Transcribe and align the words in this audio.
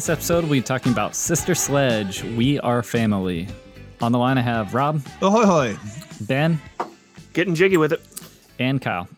This 0.00 0.08
episode, 0.08 0.46
we're 0.46 0.62
talking 0.62 0.92
about 0.92 1.14
Sister 1.14 1.54
Sledge, 1.54 2.22
We 2.22 2.58
Are 2.60 2.82
Family. 2.82 3.46
On 4.00 4.12
the 4.12 4.18
line, 4.18 4.38
I 4.38 4.40
have 4.40 4.72
Rob, 4.72 5.02
Ahoy, 5.20 5.44
hoy. 5.44 5.76
Ben, 6.22 6.58
Getting 7.34 7.54
jiggy 7.54 7.76
with 7.76 7.92
it. 7.92 8.00
and 8.58 8.80
Kyle. 8.80 9.10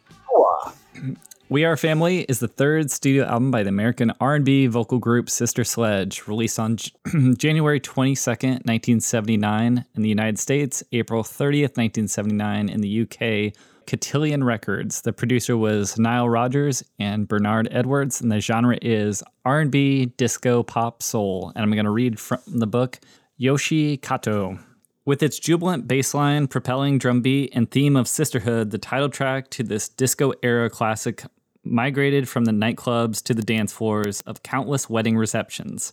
We 1.48 1.64
Are 1.64 1.76
Family 1.76 2.22
is 2.22 2.40
the 2.40 2.48
third 2.48 2.90
studio 2.90 3.26
album 3.26 3.52
by 3.52 3.62
the 3.62 3.68
American 3.68 4.12
R&B 4.20 4.66
vocal 4.66 4.98
group 4.98 5.30
Sister 5.30 5.62
Sledge, 5.62 6.26
released 6.26 6.58
on 6.58 6.78
January 7.36 7.78
22nd, 7.78 8.66
1979 8.66 9.84
in 9.94 10.02
the 10.02 10.08
United 10.08 10.40
States, 10.40 10.82
April 10.90 11.22
30th, 11.22 11.76
1979 11.78 12.68
in 12.68 12.80
the 12.80 13.02
UK. 13.02 13.54
Cotillion 13.86 14.44
Records. 14.44 15.02
The 15.02 15.12
producer 15.12 15.56
was 15.56 15.98
Nile 15.98 16.28
Rodgers 16.28 16.82
and 16.98 17.28
Bernard 17.28 17.68
Edwards, 17.70 18.20
and 18.20 18.30
the 18.30 18.40
genre 18.40 18.78
is 18.82 19.22
R&B, 19.44 20.06
disco, 20.16 20.62
pop, 20.62 21.02
soul. 21.02 21.52
And 21.54 21.62
I'm 21.62 21.72
going 21.72 21.84
to 21.84 21.90
read 21.90 22.18
from 22.18 22.40
the 22.46 22.66
book 22.66 23.00
Yoshi 23.36 23.96
Kato. 23.96 24.58
With 25.04 25.22
its 25.22 25.38
jubilant 25.38 25.88
bassline, 25.88 26.48
propelling 26.48 26.98
drum 26.98 27.22
beat, 27.22 27.50
and 27.52 27.70
theme 27.70 27.96
of 27.96 28.06
sisterhood, 28.06 28.70
the 28.70 28.78
title 28.78 29.08
track 29.08 29.50
to 29.50 29.62
this 29.62 29.88
disco 29.88 30.32
era 30.42 30.70
classic 30.70 31.24
migrated 31.64 32.28
from 32.28 32.44
the 32.44 32.52
nightclubs 32.52 33.22
to 33.24 33.34
the 33.34 33.42
dance 33.42 33.72
floors 33.72 34.20
of 34.22 34.42
countless 34.42 34.88
wedding 34.88 35.16
receptions, 35.16 35.92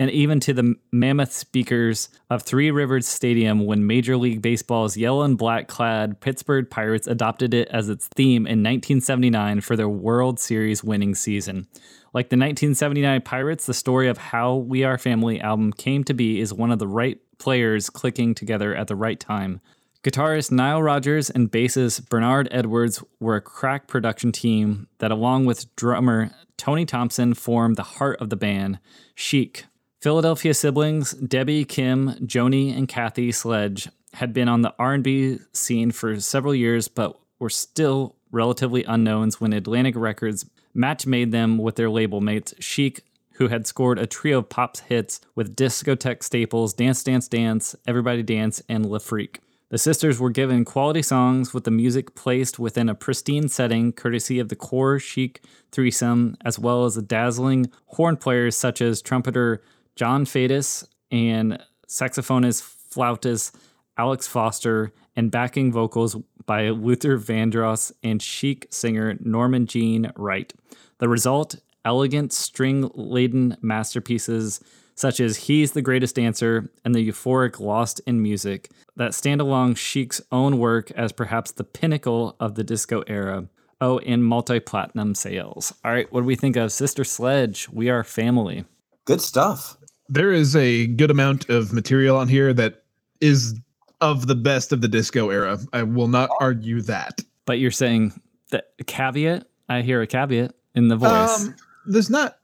and 0.00 0.10
even 0.12 0.40
to 0.40 0.54
the 0.54 0.74
mammoth 0.90 1.30
speakers 1.30 2.08
of 2.30 2.42
Three 2.42 2.70
Rivers 2.70 3.06
Stadium 3.06 3.66
when 3.66 3.86
Major 3.86 4.16
League 4.16 4.40
Baseball's 4.40 4.96
yellow 4.96 5.20
and 5.20 5.36
black 5.36 5.68
clad 5.68 6.18
Pittsburgh 6.22 6.70
Pirates 6.70 7.06
adopted 7.06 7.52
it 7.52 7.68
as 7.68 7.90
its 7.90 8.08
theme 8.08 8.46
in 8.46 8.62
1979 8.62 9.60
for 9.60 9.76
their 9.76 9.90
World 9.90 10.40
Series 10.40 10.82
winning 10.82 11.14
season. 11.14 11.68
Like 12.14 12.30
the 12.30 12.36
1979 12.36 13.20
Pirates, 13.20 13.66
the 13.66 13.74
story 13.74 14.08
of 14.08 14.16
how 14.16 14.56
We 14.56 14.84
Are 14.84 14.96
Family 14.96 15.38
album 15.38 15.70
came 15.70 16.02
to 16.04 16.14
be 16.14 16.40
is 16.40 16.54
one 16.54 16.70
of 16.70 16.78
the 16.78 16.88
right 16.88 17.18
players 17.36 17.90
clicking 17.90 18.34
together 18.34 18.74
at 18.74 18.88
the 18.88 18.96
right 18.96 19.20
time. 19.20 19.60
Guitarist 20.02 20.50
Nile 20.50 20.82
Rodgers 20.82 21.28
and 21.28 21.52
bassist 21.52 22.08
Bernard 22.08 22.48
Edwards 22.50 23.04
were 23.20 23.36
a 23.36 23.42
crack 23.42 23.86
production 23.86 24.32
team 24.32 24.88
that, 24.96 25.10
along 25.10 25.44
with 25.44 25.76
drummer 25.76 26.30
Tony 26.56 26.86
Thompson, 26.86 27.34
formed 27.34 27.76
the 27.76 27.82
heart 27.82 28.18
of 28.18 28.30
the 28.30 28.36
band, 28.36 28.78
Chic. 29.14 29.66
Philadelphia 30.00 30.54
siblings 30.54 31.12
Debbie, 31.12 31.66
Kim, 31.66 32.12
Joni, 32.24 32.74
and 32.74 32.88
Kathy 32.88 33.30
Sledge 33.32 33.86
had 34.14 34.32
been 34.32 34.48
on 34.48 34.62
the 34.62 34.74
R&B 34.78 35.40
scene 35.52 35.90
for 35.90 36.18
several 36.18 36.54
years, 36.54 36.88
but 36.88 37.20
were 37.38 37.50
still 37.50 38.16
relatively 38.32 38.82
unknowns 38.84 39.42
when 39.42 39.52
Atlantic 39.52 39.94
Records 39.94 40.48
match 40.72 41.06
made 41.06 41.32
them 41.32 41.58
with 41.58 41.76
their 41.76 41.90
label 41.90 42.22
mates 42.22 42.54
Chic, 42.60 43.04
who 43.34 43.48
had 43.48 43.66
scored 43.66 43.98
a 43.98 44.06
trio 44.06 44.38
of 44.38 44.48
pop 44.48 44.78
hits 44.78 45.20
with 45.34 45.54
discotheque 45.54 46.22
staples 46.22 46.72
Dance 46.72 47.04
Dance 47.04 47.28
Dance, 47.28 47.76
Everybody 47.86 48.22
Dance, 48.22 48.62
and 48.70 48.86
Le 48.86 49.00
Freak. 49.00 49.40
The 49.68 49.78
sisters 49.78 50.18
were 50.18 50.30
given 50.30 50.64
quality 50.64 51.02
songs 51.02 51.52
with 51.52 51.64
the 51.64 51.70
music 51.70 52.14
placed 52.14 52.58
within 52.58 52.88
a 52.88 52.94
pristine 52.94 53.48
setting, 53.48 53.92
courtesy 53.92 54.38
of 54.38 54.48
the 54.48 54.56
core 54.56 54.98
chic 54.98 55.42
threesome, 55.70 56.38
as 56.42 56.58
well 56.58 56.86
as 56.86 56.94
the 56.94 57.02
dazzling 57.02 57.70
horn 57.84 58.16
players 58.16 58.56
such 58.56 58.80
as 58.80 59.02
trumpeter 59.02 59.62
Jon 60.00 60.24
Faddis 60.24 60.88
and 61.10 61.62
saxophonist 61.86 62.62
flautist 62.62 63.54
Alex 63.98 64.26
Foster, 64.26 64.94
and 65.14 65.30
backing 65.30 65.70
vocals 65.70 66.16
by 66.46 66.70
Luther 66.70 67.18
Vandross 67.18 67.92
and 68.02 68.22
chic 68.22 68.66
singer 68.70 69.18
Norma 69.20 69.60
Jean 69.60 70.10
Wright. 70.16 70.54
The 71.00 71.08
result 71.10 71.56
elegant 71.84 72.32
string 72.32 72.90
laden 72.94 73.58
masterpieces 73.60 74.60
such 74.94 75.20
as 75.20 75.36
He's 75.36 75.72
the 75.72 75.82
Greatest 75.82 76.16
Dancer 76.16 76.70
and 76.82 76.94
the 76.94 77.06
euphoric 77.06 77.60
Lost 77.60 78.00
in 78.06 78.22
Music 78.22 78.70
that 78.96 79.12
stand 79.12 79.42
along 79.42 79.74
Chic's 79.74 80.22
own 80.32 80.56
work 80.56 80.90
as 80.92 81.12
perhaps 81.12 81.52
the 81.52 81.64
pinnacle 81.64 82.36
of 82.40 82.54
the 82.54 82.64
disco 82.64 83.02
era. 83.06 83.48
Oh, 83.82 83.98
in 83.98 84.22
multi 84.22 84.60
platinum 84.60 85.14
sales. 85.14 85.74
All 85.84 85.92
right, 85.92 86.10
what 86.10 86.20
do 86.22 86.26
we 86.26 86.36
think 86.36 86.56
of 86.56 86.72
Sister 86.72 87.04
Sledge? 87.04 87.68
We 87.68 87.90
are 87.90 88.02
family. 88.02 88.64
Good 89.04 89.20
stuff. 89.20 89.76
There 90.10 90.32
is 90.32 90.56
a 90.56 90.88
good 90.88 91.10
amount 91.10 91.48
of 91.48 91.72
material 91.72 92.16
on 92.16 92.28
here 92.28 92.52
that 92.52 92.82
is 93.20 93.58
of 94.00 94.26
the 94.26 94.34
best 94.34 94.72
of 94.72 94.80
the 94.80 94.88
disco 94.88 95.30
era. 95.30 95.58
I 95.72 95.84
will 95.84 96.08
not 96.08 96.30
argue 96.40 96.82
that. 96.82 97.20
But 97.46 97.60
you're 97.60 97.70
saying 97.70 98.20
that 98.50 98.72
caveat? 98.86 99.46
I 99.68 99.82
hear 99.82 100.02
a 100.02 100.06
caveat 100.06 100.52
in 100.74 100.88
the 100.88 100.96
voice. 100.96 101.46
Um, 101.46 101.54
there's 101.86 102.10
not. 102.10 102.36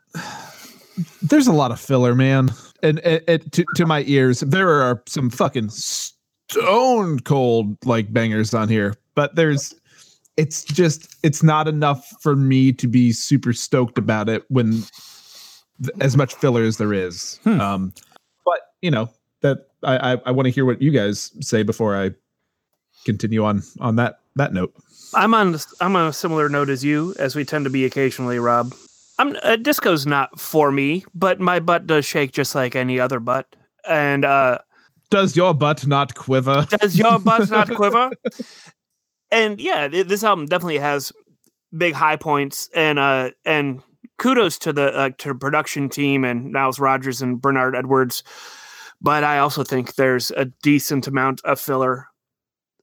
There's 1.22 1.46
a 1.46 1.52
lot 1.52 1.72
of 1.72 1.80
filler, 1.80 2.14
man, 2.14 2.50
and, 2.82 3.00
and, 3.00 3.22
and 3.28 3.52
to 3.52 3.64
to 3.74 3.84
my 3.84 4.02
ears, 4.06 4.40
there 4.40 4.70
are 4.70 5.02
some 5.06 5.28
fucking 5.28 5.68
stone 5.68 7.20
cold 7.20 7.76
like 7.84 8.12
bangers 8.12 8.54
on 8.54 8.68
here, 8.68 8.94
but 9.14 9.34
there's. 9.34 9.74
It's 10.38 10.64
just 10.64 11.16
it's 11.22 11.42
not 11.42 11.66
enough 11.66 12.06
for 12.20 12.36
me 12.36 12.70
to 12.74 12.86
be 12.86 13.12
super 13.12 13.54
stoked 13.54 13.96
about 13.96 14.28
it 14.28 14.44
when 14.48 14.82
as 16.00 16.16
much 16.16 16.34
filler 16.34 16.62
as 16.62 16.76
there 16.78 16.92
is. 16.92 17.38
Hmm. 17.44 17.60
Um, 17.60 17.94
but 18.44 18.60
you 18.82 18.90
know 18.90 19.08
that 19.42 19.68
I 19.82 20.12
I, 20.12 20.20
I 20.26 20.30
want 20.30 20.46
to 20.46 20.50
hear 20.50 20.64
what 20.64 20.80
you 20.80 20.90
guys 20.90 21.32
say 21.40 21.62
before 21.62 21.96
I 21.96 22.10
continue 23.04 23.44
on 23.44 23.62
on 23.80 23.96
that 23.96 24.20
that 24.36 24.52
note. 24.52 24.74
I'm 25.14 25.34
on 25.34 25.56
I'm 25.80 25.96
on 25.96 26.08
a 26.08 26.12
similar 26.12 26.48
note 26.48 26.68
as 26.68 26.84
you, 26.84 27.14
as 27.18 27.36
we 27.36 27.44
tend 27.44 27.64
to 27.64 27.70
be 27.70 27.84
occasionally, 27.84 28.38
Rob. 28.38 28.74
I'm 29.18 29.36
uh, 29.42 29.56
disco's 29.56 30.06
not 30.06 30.38
for 30.38 30.70
me, 30.70 31.04
but 31.14 31.40
my 31.40 31.60
butt 31.60 31.86
does 31.86 32.04
shake 32.04 32.32
just 32.32 32.54
like 32.54 32.76
any 32.76 33.00
other 33.00 33.20
butt. 33.20 33.56
And 33.88 34.24
uh 34.24 34.58
Does 35.10 35.36
your 35.36 35.54
butt 35.54 35.86
not 35.86 36.14
quiver? 36.14 36.66
does 36.80 36.98
your 36.98 37.18
butt 37.18 37.50
not 37.50 37.74
quiver? 37.74 38.10
And 39.32 39.60
yeah, 39.60 39.88
this 39.88 40.22
album 40.22 40.46
definitely 40.46 40.78
has 40.78 41.12
big 41.76 41.94
high 41.94 42.14
points 42.14 42.70
and 42.74 42.96
uh 42.98 43.30
and 43.44 43.82
kudos 44.18 44.58
to 44.58 44.72
the 44.72 44.94
uh, 44.94 45.10
to 45.18 45.28
the 45.28 45.34
production 45.34 45.88
team 45.88 46.24
and 46.24 46.52
Niles 46.52 46.78
Rodgers 46.78 47.22
and 47.22 47.40
Bernard 47.40 47.74
Edwards. 47.74 48.22
But 49.00 49.24
I 49.24 49.38
also 49.38 49.62
think 49.62 49.94
there's 49.94 50.30
a 50.30 50.46
decent 50.62 51.06
amount 51.06 51.40
of 51.44 51.60
filler 51.60 52.06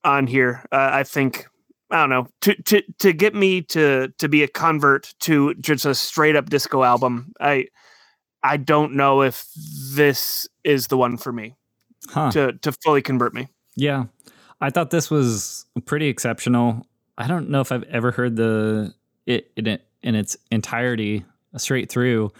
on 0.03 0.27
here. 0.27 0.65
Uh, 0.71 0.89
I 0.91 1.03
think 1.03 1.47
I 1.89 1.97
don't 1.97 2.09
know 2.09 2.27
to 2.41 2.55
to 2.63 2.83
to 2.99 3.13
get 3.13 3.35
me 3.35 3.61
to 3.63 4.09
to 4.17 4.29
be 4.29 4.43
a 4.43 4.47
convert 4.47 5.13
to 5.21 5.53
just 5.55 5.85
a 5.85 5.95
straight 5.95 6.35
up 6.35 6.49
disco 6.49 6.83
album. 6.83 7.33
I 7.39 7.67
I 8.43 8.57
don't 8.57 8.93
know 8.93 9.21
if 9.21 9.45
this 9.95 10.47
is 10.63 10.87
the 10.87 10.97
one 10.97 11.17
for 11.17 11.31
me 11.31 11.55
huh. 12.09 12.31
to 12.31 12.53
to 12.53 12.71
fully 12.83 13.01
convert 13.01 13.33
me. 13.33 13.47
Yeah. 13.75 14.05
I 14.61 14.69
thought 14.69 14.91
this 14.91 15.11
was 15.11 15.65
pretty 15.85 16.07
exceptional. 16.07 16.87
I 17.17 17.27
don't 17.27 17.49
know 17.49 17.61
if 17.61 17.71
I've 17.71 17.83
ever 17.83 18.11
heard 18.11 18.35
the 18.35 18.93
it 19.25 19.51
in, 19.55 19.67
it, 19.67 19.85
in 20.03 20.15
its 20.15 20.37
entirety 20.51 21.25
straight 21.57 21.89
through, 21.89 22.31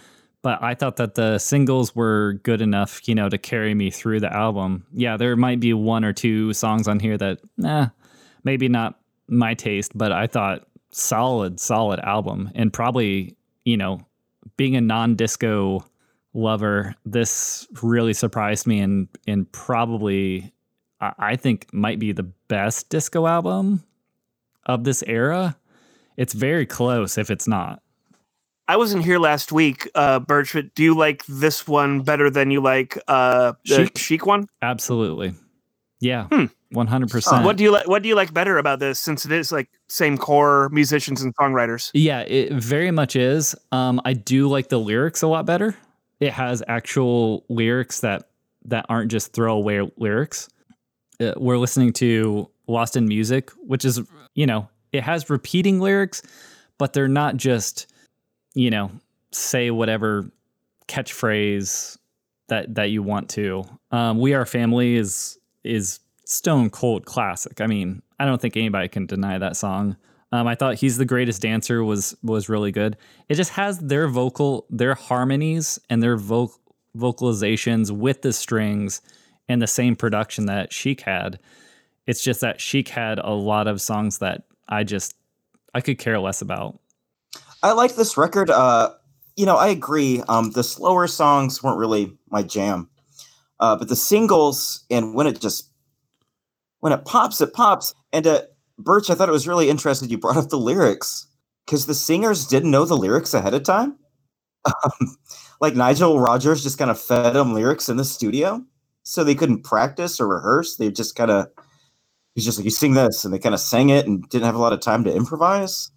but 0.41 0.61
I 0.61 0.75
thought 0.75 0.97
that 0.97 1.15
the 1.15 1.37
singles 1.37 1.95
were 1.95 2.33
good 2.43 2.61
enough, 2.61 3.07
you 3.07 3.15
know, 3.15 3.29
to 3.29 3.37
carry 3.37 3.73
me 3.73 3.89
through 3.89 4.19
the 4.19 4.33
album. 4.33 4.85
Yeah, 4.91 5.17
there 5.17 5.35
might 5.35 5.59
be 5.59 5.73
one 5.73 6.03
or 6.03 6.13
two 6.13 6.53
songs 6.53 6.87
on 6.87 6.99
here 6.99 7.17
that, 7.17 7.39
nah, 7.57 7.89
maybe 8.43 8.67
not 8.67 8.99
my 9.27 9.53
taste, 9.53 9.91
but 9.95 10.11
I 10.11 10.27
thought 10.27 10.67
solid, 10.91 11.59
solid 11.59 11.99
album, 12.01 12.51
and 12.55 12.73
probably, 12.73 13.37
you 13.63 13.77
know, 13.77 14.05
being 14.57 14.75
a 14.75 14.81
non-disco 14.81 15.85
lover, 16.33 16.95
this 17.05 17.67
really 17.81 18.13
surprised 18.13 18.67
me 18.67 18.79
and 18.79 19.07
and 19.27 19.49
probably 19.51 20.51
I 20.99 21.35
think 21.35 21.73
might 21.73 21.99
be 21.99 22.11
the 22.11 22.23
best 22.23 22.89
disco 22.89 23.27
album 23.27 23.83
of 24.65 24.83
this 24.83 25.03
era. 25.05 25.55
It's 26.17 26.33
very 26.33 26.65
close 26.65 27.17
if 27.17 27.29
it's 27.31 27.47
not. 27.47 27.81
I 28.67 28.77
wasn't 28.77 29.03
here 29.03 29.19
last 29.19 29.51
week, 29.51 29.89
uh, 29.93 30.19
Birch, 30.19 30.53
but 30.53 30.73
do 30.73 30.83
you 30.83 30.95
like 30.95 31.25
this 31.25 31.67
one 31.67 32.01
better 32.01 32.29
than 32.29 32.49
you 32.49 32.61
like 32.61 32.97
uh, 33.07 33.53
the 33.65 33.75
Chic? 33.75 33.97
Chic, 33.97 34.25
one? 34.25 34.47
Absolutely. 34.61 35.33
Yeah. 35.99 36.27
Hmm. 36.31 36.45
100%. 36.73 37.43
What 37.43 37.55
do 37.55 37.63
you 37.63 37.71
like? 37.71 37.87
What 37.87 38.01
do 38.01 38.09
you 38.09 38.15
like 38.15 38.33
better 38.33 38.57
about 38.57 38.79
this? 38.79 38.99
Since 38.99 39.25
it 39.25 39.31
is 39.31 39.51
like 39.51 39.69
same 39.89 40.17
core 40.17 40.69
musicians 40.69 41.21
and 41.21 41.35
songwriters. 41.35 41.91
Yeah, 41.93 42.21
it 42.21 42.53
very 42.53 42.89
much 42.89 43.15
is. 43.15 43.55
Um, 43.71 44.01
I 44.05 44.13
do 44.13 44.47
like 44.47 44.69
the 44.69 44.79
lyrics 44.79 45.21
a 45.21 45.27
lot 45.27 45.45
better. 45.45 45.75
It 46.19 46.33
has 46.33 46.63
actual 46.67 47.45
lyrics 47.47 47.99
that 47.99 48.29
that 48.65 48.85
aren't 48.89 49.11
just 49.11 49.33
throwaway 49.33 49.87
lyrics. 49.97 50.49
Uh, 51.19 51.33
we're 51.37 51.57
listening 51.57 51.93
to 51.93 52.49
Lost 52.67 52.95
in 52.95 53.07
Music, 53.07 53.51
which 53.67 53.85
is 53.85 54.01
you 54.33 54.47
know 54.47 54.67
it 54.93 55.03
has 55.03 55.29
repeating 55.29 55.79
lyrics, 55.79 56.21
but 56.77 56.93
they're 56.93 57.07
not 57.07 57.35
just 57.35 57.91
you 58.53 58.69
know 58.69 58.91
say 59.31 59.71
whatever 59.71 60.29
catchphrase 60.87 61.97
that 62.47 62.75
that 62.75 62.91
you 62.91 63.03
want 63.03 63.29
to. 63.31 63.63
Um, 63.91 64.19
we 64.19 64.33
Are 64.33 64.45
Family 64.45 64.95
is 64.95 65.37
is 65.63 65.99
stone 66.25 66.69
cold 66.69 67.05
classic. 67.05 67.59
I 67.61 67.67
mean, 67.67 68.01
I 68.19 68.25
don't 68.25 68.41
think 68.41 68.55
anybody 68.55 68.87
can 68.87 69.05
deny 69.05 69.37
that 69.37 69.57
song. 69.57 69.97
Um, 70.31 70.47
I 70.47 70.55
thought 70.55 70.75
he's 70.75 70.97
the 70.97 71.05
greatest 71.05 71.41
dancer 71.41 71.83
was 71.83 72.15
was 72.23 72.49
really 72.49 72.71
good. 72.71 72.97
It 73.29 73.35
just 73.35 73.51
has 73.51 73.79
their 73.79 74.07
vocal, 74.07 74.65
their 74.69 74.95
harmonies, 74.95 75.79
and 75.89 76.01
their 76.01 76.17
vo- 76.17 76.53
vocalizations 76.97 77.91
with 77.91 78.21
the 78.21 78.33
strings 78.33 79.01
and 79.47 79.61
the 79.61 79.67
same 79.67 79.95
production 79.95 80.45
that 80.47 80.73
Chic 80.73 81.01
had. 81.01 81.39
It's 82.07 82.23
just 82.23 82.41
that 82.41 82.59
Chic 82.59 82.89
had 82.89 83.19
a 83.19 83.31
lot 83.31 83.67
of 83.67 83.81
songs 83.81 84.17
that 84.19 84.43
I 84.73 84.83
just 84.83 85.15
I 85.73 85.81
could 85.81 85.97
care 85.97 86.19
less 86.19 86.41
about. 86.41 86.79
I 87.61 87.71
like 87.71 87.95
this 87.95 88.17
record. 88.17 88.49
Uh, 88.49 88.91
you 89.35 89.45
know, 89.45 89.55
I 89.55 89.67
agree. 89.67 90.21
Um, 90.27 90.51
the 90.51 90.63
slower 90.63 91.07
songs 91.07 91.63
weren't 91.63 91.77
really 91.77 92.15
my 92.29 92.43
jam, 92.43 92.89
uh, 93.59 93.75
but 93.75 93.87
the 93.87 93.95
singles 93.95 94.85
and 94.89 95.15
when 95.15 95.27
it 95.27 95.39
just 95.39 95.69
when 96.81 96.91
it 96.91 97.05
pops, 97.05 97.39
it 97.39 97.53
pops. 97.53 97.93
And 98.11 98.27
uh, 98.27 98.41
Birch, 98.77 99.09
I 99.09 99.15
thought 99.15 99.29
it 99.29 99.33
was 99.33 99.47
really 99.47 99.69
interesting 99.69 100.09
you 100.09 100.17
brought 100.17 100.37
up 100.37 100.49
the 100.49 100.57
lyrics 100.57 101.27
because 101.65 101.85
the 101.85 101.95
singers 101.95 102.45
didn't 102.45 102.71
know 102.71 102.85
the 102.85 102.97
lyrics 102.97 103.33
ahead 103.33 103.53
of 103.53 103.63
time. 103.63 103.97
Um, 104.65 105.17
like 105.59 105.75
Nile 105.75 106.19
Rodgers 106.19 106.63
just 106.63 106.77
kind 106.77 106.89
of 106.89 106.99
fed 106.99 107.33
them 107.33 107.53
lyrics 107.53 107.89
in 107.89 107.97
the 107.97 108.05
studio, 108.05 108.63
so 109.03 109.23
they 109.23 109.35
couldn't 109.35 109.63
practice 109.63 110.19
or 110.19 110.27
rehearse. 110.27 110.77
They 110.77 110.89
just 110.89 111.15
kind 111.15 111.31
of 111.31 111.47
he's 112.35 112.45
just 112.45 112.57
like 112.57 112.65
you 112.65 112.71
sing 112.71 112.93
this, 112.93 113.25
and 113.25 113.33
they 113.33 113.39
kind 113.39 113.55
of 113.55 113.61
sang 113.61 113.89
it 113.89 114.07
and 114.07 114.27
didn't 114.29 114.45
have 114.45 114.55
a 114.55 114.59
lot 114.59 114.73
of 114.73 114.79
time 114.81 115.03
to 115.05 115.15
improvise 115.15 115.89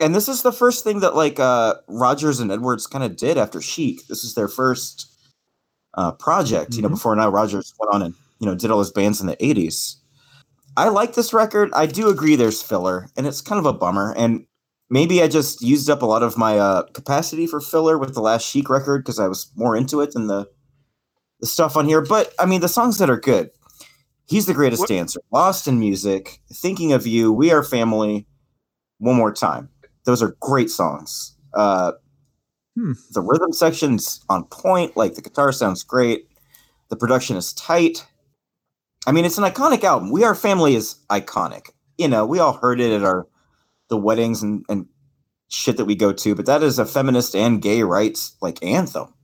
and 0.00 0.14
this 0.14 0.28
is 0.28 0.42
the 0.42 0.52
first 0.52 0.82
thing 0.84 1.00
that 1.00 1.14
like 1.14 1.38
uh 1.38 1.74
Rodgers 1.88 2.40
and 2.40 2.50
Edwards 2.50 2.86
kind 2.86 3.04
of 3.04 3.16
did 3.16 3.38
after 3.38 3.60
Chic. 3.60 4.06
This 4.08 4.24
is 4.24 4.34
their 4.34 4.48
first 4.48 5.08
uh 5.94 6.12
project, 6.12 6.74
you 6.74 6.82
know, 6.82 6.88
Mhm. 6.88 6.92
before 6.92 7.16
Nile 7.16 7.30
Rodgers 7.30 7.72
went 7.78 7.94
on 7.94 8.02
and 8.02 8.14
you 8.40 8.46
know 8.46 8.54
did 8.56 8.70
all 8.72 8.80
his 8.80 8.90
bands 8.90 9.20
in 9.20 9.28
the 9.28 9.36
80s. 9.44 9.96
I 10.76 10.88
like 10.88 11.14
this 11.14 11.32
record. 11.32 11.70
I 11.74 11.86
do 11.86 12.08
agree 12.08 12.36
there's 12.36 12.62
filler 12.62 13.08
and 13.16 13.26
it's 13.26 13.40
kind 13.40 13.58
of 13.60 13.66
a 13.66 13.72
bummer 13.72 14.12
and 14.16 14.44
maybe 14.90 15.22
I 15.22 15.28
just 15.28 15.62
used 15.62 15.88
up 15.88 16.02
a 16.02 16.06
lot 16.06 16.24
of 16.24 16.36
my 16.36 16.58
uh 16.58 16.82
capacity 16.94 17.46
for 17.46 17.60
filler 17.60 17.96
with 17.98 18.14
the 18.14 18.20
last 18.20 18.46
Chic 18.48 18.68
record 18.68 19.04
because 19.04 19.20
I 19.20 19.28
was 19.28 19.50
more 19.56 19.76
into 19.76 20.00
it 20.00 20.12
than 20.12 20.26
the 20.26 20.48
the 21.40 21.46
stuff 21.46 21.76
on 21.76 21.86
here, 21.86 22.00
but 22.02 22.32
I 22.40 22.46
mean 22.46 22.60
the 22.62 22.68
songs 22.68 22.98
that 22.98 23.10
are 23.10 23.20
good. 23.20 23.50
He's 24.26 24.46
the 24.46 24.54
greatest 24.54 24.80
What- 24.80 24.88
dancer. 24.88 25.20
Lost 25.30 25.68
in 25.68 25.78
Music, 25.78 26.40
Thinking 26.52 26.92
of 26.92 27.06
You, 27.06 27.32
We 27.32 27.50
Are 27.52 27.62
Family, 27.62 28.26
One 28.98 29.16
More 29.16 29.32
Time 29.32 29.68
those 30.04 30.22
are 30.22 30.36
great 30.40 30.70
songs. 30.70 31.34
Uh, 31.54 31.92
Hmm. 32.76 32.92
The 33.12 33.20
rhythm 33.22 33.52
section's 33.52 34.20
on 34.28 34.44
point. 34.44 34.96
Like 34.98 35.14
the 35.14 35.22
guitar 35.22 35.50
sounds 35.52 35.82
great. 35.82 36.28
The 36.90 36.96
production 36.96 37.36
is 37.36 37.52
tight. 37.54 38.04
I 39.06 39.12
mean, 39.12 39.24
it's 39.24 39.38
an 39.38 39.44
iconic 39.44 39.82
album. 39.84 40.10
We 40.10 40.24
Are 40.24 40.34
Family 40.34 40.74
is 40.74 40.96
iconic. 41.08 41.70
You 41.98 42.08
know, 42.08 42.26
we 42.26 42.38
all 42.40 42.52
heard 42.54 42.80
it 42.80 42.92
at 42.92 43.02
our 43.04 43.26
the 43.88 43.96
weddings 43.96 44.42
and, 44.42 44.64
and 44.68 44.86
shit 45.48 45.76
that 45.78 45.84
we 45.86 45.94
go 45.94 46.12
to, 46.12 46.34
but 46.34 46.46
that 46.46 46.62
is 46.62 46.78
a 46.78 46.84
feminist 46.84 47.34
and 47.36 47.62
gay 47.62 47.82
rights 47.82 48.36
like 48.42 48.62
anthem. 48.62 49.14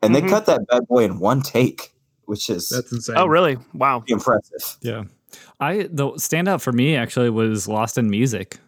And 0.00 0.14
Mhm. 0.14 0.22
they 0.22 0.28
cut 0.28 0.46
that 0.46 0.66
bad 0.68 0.86
boy 0.88 1.04
in 1.04 1.18
one 1.18 1.42
take, 1.42 1.92
which 2.28 2.50
is 2.50 2.68
That's 2.68 2.92
insane. 2.92 3.16
Oh, 3.16 3.26
really? 3.26 3.56
Wow. 3.72 4.04
impressive. 4.06 4.76
Yeah. 4.82 5.04
I 5.60 5.88
the 5.90 6.10
standout 6.12 6.60
for 6.60 6.72
me 6.72 6.94
actually 6.94 7.30
was 7.30 7.66
Lost 7.66 7.96
in 7.96 8.10
Music. 8.10 8.58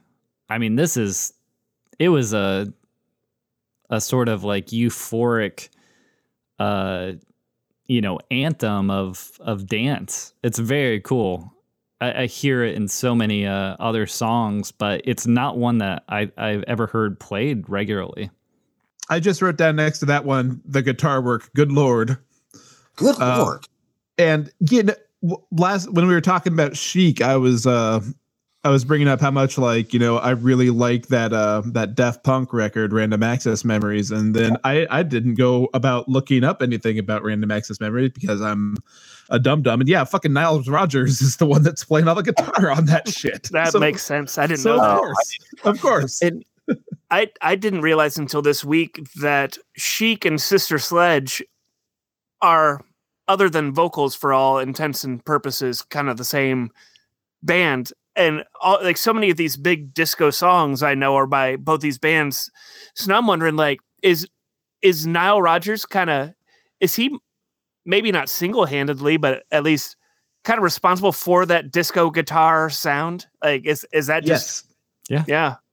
I 0.49 0.59
mean, 0.59 0.77
this 0.77 0.97
is 0.97 1.35
it 1.99 2.09
was 2.09 2.33
a 2.33 2.73
a 3.91 4.01
sort 4.01 4.29
of 4.29 4.45
like 4.45 4.69
euphoric 4.69 5.69
uh 6.59 7.13
you 7.87 8.01
know, 8.01 8.19
anthem 8.31 8.91
of 8.91 9.33
of 9.41 9.67
dance. 9.67 10.33
It's 10.43 10.59
very 10.59 11.01
cool. 11.01 11.53
I, 12.01 12.23
I 12.23 12.27
hear 12.27 12.65
it 12.65 12.77
in 12.77 12.89
so 12.89 13.15
many 13.15 13.47
uh, 13.47 13.77
other 13.79 14.07
songs, 14.07 14.73
but 14.73 15.03
it's 15.05 15.27
not 15.27 15.59
one 15.59 15.79
that 15.79 16.05
I, 16.09 16.31
I've 16.39 16.63
ever 16.69 16.87
heard 16.87 17.21
played 17.21 17.69
regularly. 17.69 18.31
I 19.11 19.21
just 19.21 19.43
wrote 19.43 19.57
down 19.57 19.77
next 19.77 19.99
to 19.99 20.07
that 20.07 20.25
one 20.25 20.63
the 20.65 20.83
guitar 20.83 21.21
work. 21.21 21.51
Good 21.55 21.73
lord. 21.73 22.17
Good 22.97 23.17
Uh, 23.21 23.39
lord. 23.39 23.65
And 24.19 24.51
again, 24.61 24.93
w- 25.23 25.43
last 25.53 25.91
when 25.93 26.07
we 26.07 26.15
were 26.15 26.21
talking 26.21 26.53
about 26.53 26.77
Chic, 26.77 27.21
I 27.23 27.37
was 27.37 27.67
uh 27.67 28.01
I 28.63 28.69
was 28.69 28.85
bringing 28.85 29.09
up 29.09 29.23
how 29.23 29.31
much 29.31 29.57
like 29.57 29.95
you 29.95 29.99
know 29.99 30.19
I 30.19 30.31
really 30.33 30.69
like 30.69 31.07
that 31.07 31.33
uh 31.33 31.63
that 31.67 31.95
Daft 31.95 32.25
Punk 32.25 32.53
record, 32.53 32.93
Random 32.93 33.23
Access 33.23 33.65
Memories, 33.65 34.11
and 34.11 34.35
then 34.35 34.57
I 34.65 34.87
I 34.91 35.03
didn't 35.03 35.35
go 35.37 35.69
about 35.73 36.09
looking 36.09 36.45
up 36.45 36.61
anything 36.61 36.99
about 36.99 37.23
Random 37.23 37.51
Access 37.51 37.81
Memories 37.81 38.11
because 38.15 38.43
I'm 38.43 38.77
a 39.31 39.39
dum 39.39 39.63
dum, 39.63 39.81
and 39.81 39.89
yeah, 39.89 40.05
fucking 40.05 40.33
Niles 40.35 40.69
Rodgers 40.69 41.23
is 41.23 41.37
the 41.37 41.47
one 41.47 41.63
that's 41.63 41.85
playing 41.85 42.07
all 42.09 42.15
the 42.17 42.23
guitar 42.23 42.71
on 42.71 42.85
that 42.87 43.09
shit. 43.17 43.45
That 43.53 43.73
So- 43.73 43.79
makes 43.79 44.03
sense. 44.05 44.37
I 44.37 44.47
didn't 44.47 44.61
so 44.61 44.77
know 44.77 44.83
of 44.83 44.89
that. 44.91 44.99
course, 44.99 45.39
of 45.65 45.81
course. 45.81 46.23
It- 46.23 46.47
I 47.11 47.29
I 47.43 47.57
didn't 47.57 47.81
realize 47.81 48.17
until 48.19 48.43
this 48.43 48.65
week 48.65 49.01
that 49.21 49.57
Chic 49.77 50.25
and 50.27 50.41
Sister 50.41 50.79
Sledge 50.79 51.43
are, 52.43 52.85
other 53.29 53.49
than 53.49 53.73
vocals 53.73 54.15
for 54.15 54.33
all 54.33 54.59
intents 54.59 55.05
and 55.05 55.25
purposes, 55.25 55.83
kind 55.83 56.09
of 56.09 56.17
the 56.17 56.25
same 56.25 56.71
band. 57.43 57.93
And 58.17 58.45
all, 58.61 58.79
like 58.83 58.97
so 58.97 59.15
many 59.15 59.31
of 59.31 59.37
these 59.37 59.57
big 59.57 59.95
disco 59.95 60.31
songs 60.31 60.83
I 60.83 60.95
know 60.95 61.15
are 61.15 61.27
by 61.27 61.57
both 61.57 61.81
these 61.81 61.99
bands. 61.99 62.51
So 62.95 63.09
now 63.09 63.19
I'm 63.19 63.27
wondering, 63.27 63.57
like, 63.57 63.81
is 64.03 64.27
is 64.83 65.07
Nile 65.07 65.41
Rodgers 65.41 65.87
kind 65.87 66.11
of 66.11 66.33
is 66.81 66.95
he 66.95 67.17
maybe 67.85 68.11
not 68.11 68.29
single 68.29 68.67
handedly, 68.67 69.17
but 69.17 69.45
at 69.51 69.63
least 69.63 69.97
kind 70.45 70.59
of 70.59 70.65
responsible 70.65 71.13
for 71.13 71.47
that 71.47 71.71
disco 71.71 72.11
guitar 72.11 72.69
sound? 72.69 73.27
Like, 73.43 73.65
is 73.65 73.87
is 73.93 74.09
that 74.09 74.25
just 74.25 74.65
yes, 74.67 74.70
yeah? 75.11 75.25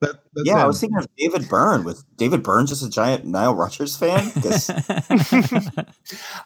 that, 0.02 0.20
that's 0.34 0.48
Yeah, 0.48 0.64
I 0.64 0.66
was 0.66 0.80
thinking 0.80 0.98
of 0.98 1.08
David 1.16 1.48
Byrne. 1.48 1.84
With 1.84 2.04
David 2.18 2.42
Byrne 2.42 2.66
just 2.66 2.84
a 2.84 2.90
giant 2.90 3.24
Nile 3.26 3.54
Rodgers 3.54 3.96
fan? 3.96 4.32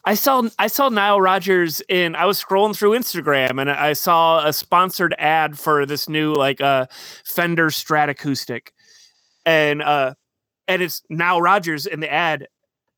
I 0.04 0.14
saw 0.14 0.42
I 0.58 0.66
saw 0.66 0.90
Nile 0.90 1.20
Rodgers 1.20 1.80
in 1.88 2.14
I 2.14 2.26
was 2.26 2.42
scrolling 2.42 2.76
through 2.76 2.90
Instagram 2.90 3.60
and 3.60 3.70
I 3.70 3.94
saw 3.94 4.46
a 4.46 4.52
sponsored 4.52 5.14
ad 5.18 5.58
for 5.58 5.86
this 5.86 6.08
new 6.08 6.34
like 6.34 6.60
uh 6.60 6.86
Fender 7.24 7.68
Stratocaustic. 7.68 8.68
And 9.46 9.82
uh 9.82 10.14
and 10.68 10.82
it's 10.82 11.02
Nile 11.08 11.40
Rodgers 11.40 11.86
in 11.86 12.00
the 12.00 12.12
ad 12.12 12.46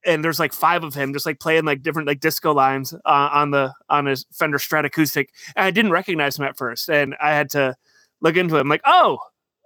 and 0.05 0.25
there's 0.25 0.41
like 0.41 0.53
five 0.53 0.83
of 0.83 0.93
him 0.95 1.13
just 1.13 1.25
like 1.25 1.39
playing 1.39 1.65
like 1.65 1.83
different 1.83 2.09
like 2.09 2.21
disco 2.21 2.53
lines 2.53 2.93
uh, 2.93 3.29
on 3.33 3.53
the 3.53 3.73
on 3.89 4.07
his 4.07 4.27
Fender 4.33 4.59
Stratocaustic. 4.59 5.27
And 5.55 5.65
I 5.67 5.71
didn't 5.71 5.93
recognize 5.93 6.39
him 6.39 6.45
at 6.45 6.57
first 6.57 6.91
and 6.91 7.15
I 7.23 7.31
had 7.31 7.49
to 7.51 7.77
look 8.21 8.37
into 8.37 8.57
it. 8.57 8.61
I'm 8.61 8.69
like, 8.69 8.83
"Oh, 8.85 9.19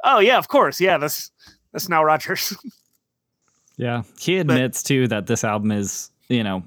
oh 0.05 0.21
yeah, 0.21 0.39
of 0.39 0.49
course. 0.49 0.81
Yeah, 0.81 0.99
that's 0.99 1.31
that's 1.73 1.89
Nile 1.89 2.05
Rodgers. 2.05 2.57
Yeah, 3.79 4.03
he 4.19 4.39
admits 4.39 4.83
too 4.83 5.07
that 5.07 5.29
this 5.29 5.45
album 5.45 5.71
is, 5.71 6.11
you 6.29 6.43
know, 6.43 6.65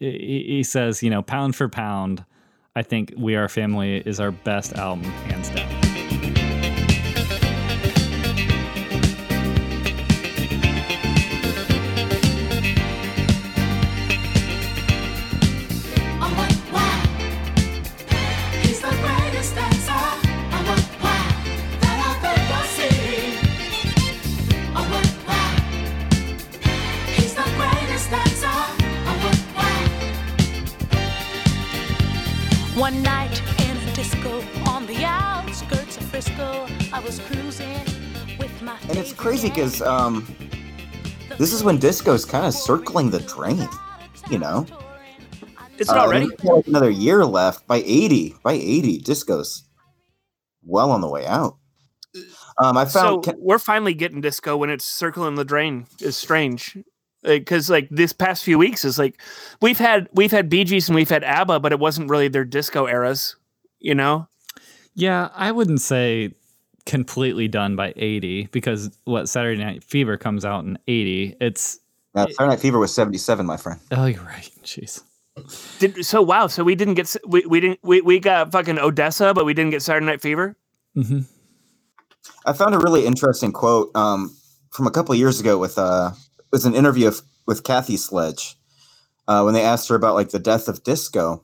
he, 0.00 0.42
he 0.48 0.62
says, 0.62 1.02
you 1.02 1.10
know, 1.10 1.20
pound 1.20 1.54
for 1.54 1.68
pound, 1.68 2.24
I 2.74 2.82
think 2.82 3.12
We 3.14 3.36
Are 3.36 3.46
Family 3.46 3.98
is 3.98 4.20
our 4.20 4.30
best 4.32 4.72
album, 4.72 5.04
hands 5.04 5.50
down. 5.50 5.63
One 32.76 33.02
night 33.02 33.40
in 33.60 33.76
a 33.76 33.94
disco 33.94 34.42
on 34.66 34.84
the 34.86 35.04
outskirts 35.04 35.96
of 35.96 36.02
Frisco, 36.06 36.66
I 36.92 36.98
was 36.98 37.20
cruising 37.20 37.78
with 38.36 38.50
my. 38.62 38.76
And 38.88 38.98
it's 38.98 39.12
crazy 39.12 39.48
because 39.48 39.80
um, 39.80 40.26
this 41.38 41.52
is 41.52 41.62
when 41.62 41.78
disco's 41.78 42.24
kind 42.24 42.44
of 42.44 42.52
circling 42.52 43.10
the 43.10 43.20
drain, 43.20 43.68
you 44.28 44.38
know. 44.40 44.66
It's 45.78 45.88
already? 45.88 46.28
Uh, 46.44 46.62
another 46.66 46.90
year 46.90 47.24
left 47.24 47.64
by 47.68 47.76
eighty. 47.86 48.34
By 48.42 48.54
eighty, 48.54 48.98
disco's 48.98 49.68
well 50.64 50.90
on 50.90 51.00
the 51.00 51.08
way 51.08 51.26
out. 51.26 51.58
Uh, 52.16 52.66
um, 52.66 52.76
I 52.76 52.86
found 52.86 53.24
so 53.24 53.34
we're 53.38 53.60
finally 53.60 53.94
getting 53.94 54.20
disco 54.20 54.56
when 54.56 54.68
it's 54.70 54.84
circling 54.84 55.36
the 55.36 55.44
drain. 55.44 55.86
Is 56.00 56.16
strange 56.16 56.76
because 57.24 57.70
like 57.70 57.88
this 57.90 58.12
past 58.12 58.44
few 58.44 58.58
weeks 58.58 58.84
is 58.84 58.98
like 58.98 59.20
we've 59.60 59.78
had 59.78 60.08
we've 60.12 60.30
had 60.30 60.48
Bee 60.48 60.64
Gees 60.64 60.88
and 60.88 60.96
we've 60.96 61.10
had 61.10 61.24
ABBA, 61.24 61.60
but 61.60 61.72
it 61.72 61.78
wasn't 61.78 62.10
really 62.10 62.28
their 62.28 62.44
disco 62.44 62.86
eras. 62.86 63.36
You 63.80 63.94
know, 63.94 64.28
Yeah, 64.94 65.28
I 65.34 65.52
wouldn't 65.52 65.80
say 65.80 66.32
completely 66.86 67.48
done 67.48 67.76
by 67.76 67.92
80 67.96 68.48
because 68.52 68.96
what 69.04 69.28
Saturday 69.28 69.62
Night 69.62 69.82
Fever 69.82 70.16
comes 70.16 70.44
out 70.44 70.64
in 70.64 70.78
80. 70.86 71.36
It's 71.40 71.80
uh, 72.14 72.26
Saturday 72.30 72.50
Night 72.50 72.60
Fever 72.60 72.78
was 72.78 72.94
seventy-seven, 72.94 73.44
my 73.44 73.56
friend. 73.56 73.80
oh, 73.90 74.06
you're 74.06 74.22
right. 74.22 74.48
Jeez. 74.62 75.02
Did, 75.80 76.06
so 76.06 76.22
wow. 76.22 76.46
So 76.46 76.62
we 76.62 76.76
didn't 76.76 76.94
get 76.94 77.14
we, 77.26 77.44
we 77.46 77.60
didn't 77.60 77.80
we, 77.82 78.00
we 78.00 78.20
got 78.20 78.52
fucking 78.52 78.78
Odessa, 78.78 79.34
but 79.34 79.44
we 79.44 79.52
didn't 79.52 79.70
get 79.70 79.82
Saturday 79.82 80.06
Night 80.06 80.20
Fever. 80.22 80.56
hmm 80.94 81.20
I 82.46 82.52
found 82.52 82.74
a 82.74 82.78
really 82.78 83.04
interesting 83.04 83.52
quote 83.52 83.94
um, 83.96 84.34
from 84.70 84.86
a 84.86 84.90
couple 84.90 85.12
of 85.12 85.18
years 85.18 85.40
ago 85.40 85.58
with 85.58 85.76
uh, 85.76 86.12
it 86.33 86.33
was 86.54 86.64
an 86.64 86.76
interview 86.76 87.08
of, 87.08 87.20
with 87.46 87.64
Kathy 87.64 87.96
Sledge 87.96 88.56
uh, 89.26 89.42
when 89.42 89.54
they 89.54 89.62
asked 89.62 89.88
her 89.88 89.96
about 89.96 90.14
like 90.14 90.30
the 90.30 90.38
death 90.38 90.68
of 90.68 90.84
disco. 90.84 91.42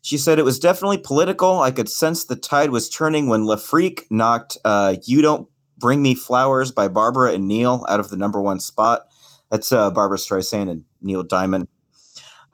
She 0.00 0.16
said 0.16 0.38
it 0.38 0.46
was 0.46 0.58
definitely 0.58 0.96
political. 0.96 1.60
I 1.60 1.70
could 1.70 1.90
sense 1.90 2.24
the 2.24 2.34
tide 2.34 2.70
was 2.70 2.88
turning 2.88 3.28
when 3.28 3.46
Freak 3.58 4.06
knocked 4.10 4.56
uh, 4.64 4.96
"You 5.04 5.20
Don't 5.20 5.46
Bring 5.76 6.00
Me 6.00 6.14
Flowers" 6.14 6.72
by 6.72 6.88
Barbara 6.88 7.34
and 7.34 7.46
Neil 7.46 7.84
out 7.86 8.00
of 8.00 8.08
the 8.08 8.16
number 8.16 8.40
one 8.40 8.60
spot. 8.60 9.02
That's 9.50 9.70
uh, 9.72 9.90
Barbara 9.90 10.16
Streisand 10.16 10.70
and 10.70 10.84
Neil 11.02 11.22
Diamond. 11.22 11.68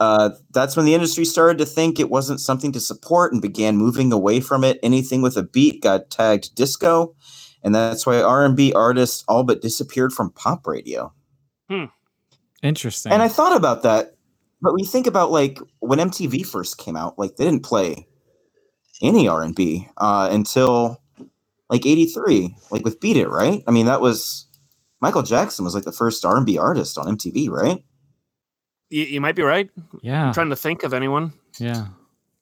Uh, 0.01 0.31
that's 0.51 0.77
when 0.77 0.87
the 0.87 0.95
industry 0.95 1.25
started 1.25 1.59
to 1.59 1.67
think 1.67 2.01
it 2.01 2.11
wasn't 2.11 2.41
something 2.41 2.73
to 2.73 2.81
support 2.81 3.33
and 3.33 3.41
began 3.41 3.77
moving 3.77 4.13
away 4.13 4.41
from 4.41 4.65
it. 4.65 4.81
Anything 4.83 5.23
with 5.23 5.37
a 5.37 5.45
beat 5.45 5.83
got 5.83 6.11
tagged 6.11 6.53
disco, 6.57 7.15
and 7.63 7.77
that's 7.77 8.07
why 8.07 8.21
R&B 8.21 8.73
artists 8.73 9.23
all 9.29 9.45
but 9.45 9.63
disappeared 9.63 10.13
from 10.13 10.33
pop 10.33 10.67
radio. 10.67 11.13
Interesting. 12.63 13.13
And 13.13 13.23
I 13.23 13.29
thought 13.29 13.57
about 13.57 13.83
that, 13.83 14.17
but 14.61 14.75
we 14.75 14.85
think 14.85 15.07
about 15.07 15.31
like 15.31 15.59
when 15.81 15.99
MTV 15.99 16.47
first 16.47 16.79
came 16.79 16.97
out, 16.97 17.19
like 17.19 17.37
they 17.37 17.45
didn't 17.45 17.63
play 17.63 18.07
any 19.03 19.29
R&B 19.29 19.89
uh, 19.97 20.29
until 20.31 21.01
like 21.69 21.87
83, 21.87 22.55
like 22.71 22.85
with 22.85 23.01
Beat 23.01 23.17
It, 23.17 23.29
right? 23.29 23.63
I 23.67 23.71
mean, 23.71 23.87
that 23.87 24.01
was 24.01 24.47
Michael 25.01 25.23
Jackson 25.23 25.65
was 25.65 25.75
like 25.75 25.85
the 25.85 25.93
first 25.93 26.25
R&B 26.25 26.59
artist 26.59 26.99
on 26.99 27.17
MTV, 27.17 27.49
right? 27.49 27.83
You, 28.91 29.05
you 29.05 29.21
might 29.21 29.37
be 29.37 29.43
right. 29.43 29.71
yeah. 30.03 30.27
I'm 30.27 30.35
trying 30.35 30.51
to 30.51 30.57
think 30.57 30.83
of 30.83 30.93
anyone. 30.93 31.33
Yeah. 31.59 31.87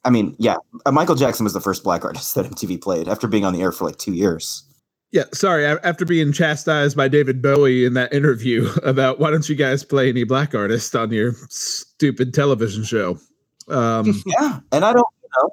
I 0.05 0.11
mean, 0.11 0.35
yeah, 0.39 0.57
uh, 0.87 0.93
Michael 0.93 1.15
Jackson 1.15 1.45
was 1.45 1.53
the 1.53 1.61
first 1.61 1.85
black 1.85 2.05
artist 2.05 2.35
that 2.35 2.47
MTV 2.47 2.81
played 2.81 3.09
after 3.09 3.29
being 3.29 3.45
on 3.45 3.53
the 3.53 3.63
air 3.63 3.73
for 3.73 3.85
like 3.85 3.99
2 3.99 4.15
years. 4.15 4.65
Yeah, 5.11 5.25
sorry. 5.33 5.65
After 5.67 6.05
being 6.05 6.33
chastised 6.33 6.97
by 6.97 7.09
David 7.09 7.41
Bowie 7.41 7.85
in 7.87 7.95
that 7.95 8.13
interview 8.13 8.69
about 8.83 9.19
why 9.19 9.31
don't 9.31 9.49
you 9.49 9.55
guys 9.55 9.83
play 9.85 10.09
any 10.11 10.25
black 10.25 10.55
artist 10.55 10.95
on 10.95 11.11
your 11.13 11.33
stupid 11.49 12.35
television 12.35 12.85
show? 12.85 13.19
Um, 13.69 14.23
Yeah, 14.27 14.61
and 14.73 14.85
I 14.85 14.93
don't, 14.93 15.07
you 15.23 15.29
know, 15.43 15.51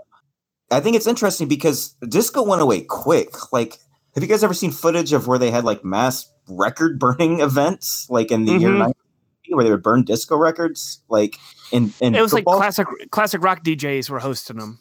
I 0.71 0.79
think 0.81 0.95
it's 0.95 1.07
interesting 1.07 1.47
because 1.47 1.95
disco 2.09 2.43
went 2.43 2.61
away 2.61 2.81
quick. 2.81 3.51
Like, 3.53 3.77
have 4.13 4.23
you 4.23 4.29
guys 4.29 4.43
ever 4.43 4.53
seen 4.53 4.71
footage 4.71 5.13
of 5.13 5.27
where 5.27 5.37
they 5.39 5.51
had 5.51 5.63
like 5.63 5.85
mass 5.85 6.29
record 6.49 6.99
burning 6.99 7.39
events, 7.41 8.07
like 8.09 8.31
in 8.31 8.45
the 8.45 8.53
year 8.57 8.69
Mhm. 8.71 8.77
90, 8.79 8.95
where 9.51 9.63
they 9.63 9.71
would 9.71 9.83
burn 9.83 10.03
disco 10.03 10.35
records, 10.35 11.01
like 11.07 11.37
in 11.71 11.93
in 12.01 12.13
It 12.15 12.21
was 12.21 12.33
like 12.33 12.45
classic 12.45 12.87
classic 13.11 13.41
rock 13.43 13.63
DJs 13.63 14.09
were 14.09 14.19
hosting 14.19 14.57
them. 14.57 14.79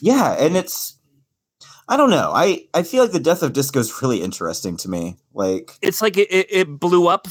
Yeah, 0.00 0.32
and 0.32 0.56
it's, 0.56 0.96
I 1.88 1.96
don't 1.96 2.10
know. 2.10 2.32
I 2.34 2.66
I 2.74 2.82
feel 2.82 3.02
like 3.02 3.12
the 3.12 3.20
death 3.20 3.42
of 3.42 3.52
disco 3.52 3.80
is 3.80 4.02
really 4.02 4.22
interesting 4.22 4.76
to 4.78 4.88
me. 4.88 5.16
Like, 5.34 5.72
It's 5.82 6.00
like 6.00 6.16
it, 6.16 6.30
it, 6.30 6.46
it 6.50 6.68
blew 6.80 7.08
up 7.08 7.26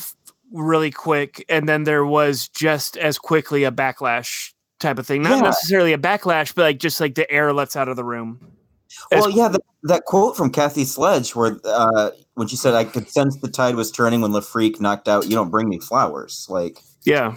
really 0.51 0.91
quick, 0.91 1.45
and 1.49 1.67
then 1.67 1.83
there 1.83 2.05
was 2.05 2.49
just 2.49 2.97
as 2.97 3.17
quickly 3.17 3.63
a 3.63 3.71
backlash 3.71 4.53
type 4.79 4.99
of 4.99 5.07
thing. 5.07 5.21
Not 5.21 5.37
Yeah. 5.37 5.41
necessarily 5.41 5.93
a 5.93 5.97
backlash, 5.97 6.53
but 6.53 6.63
like 6.63 6.79
just 6.79 6.99
like 6.99 7.15
the 7.15 7.29
air 7.31 7.53
lets 7.53 7.75
out 7.75 7.87
of 7.87 7.95
the 7.95 8.03
room. 8.03 8.39
As- 9.11 9.21
well, 9.21 9.29
yeah, 9.29 9.47
that, 9.47 9.61
that 9.83 10.05
quote 10.05 10.35
from 10.35 10.51
Kathy 10.51 10.83
Sledge, 10.83 11.33
where 11.35 11.57
uh, 11.63 12.11
when 12.33 12.47
she 12.47 12.57
said, 12.57 12.73
"I 12.73 12.83
could 12.83 13.09
sense 13.09 13.37
the 13.37 13.47
tide 13.47 13.75
was 13.75 13.89
turning 13.89 14.19
when 14.21 14.33
Le 14.33 14.41
Freak 14.41 14.81
knocked 14.81 15.07
out 15.07 15.25
You 15.29 15.35
Don't 15.35 15.49
Bring 15.49 15.69
Me 15.69 15.79
Flowers." 15.79 16.45
Like, 16.49 16.79
yeah. 17.05 17.35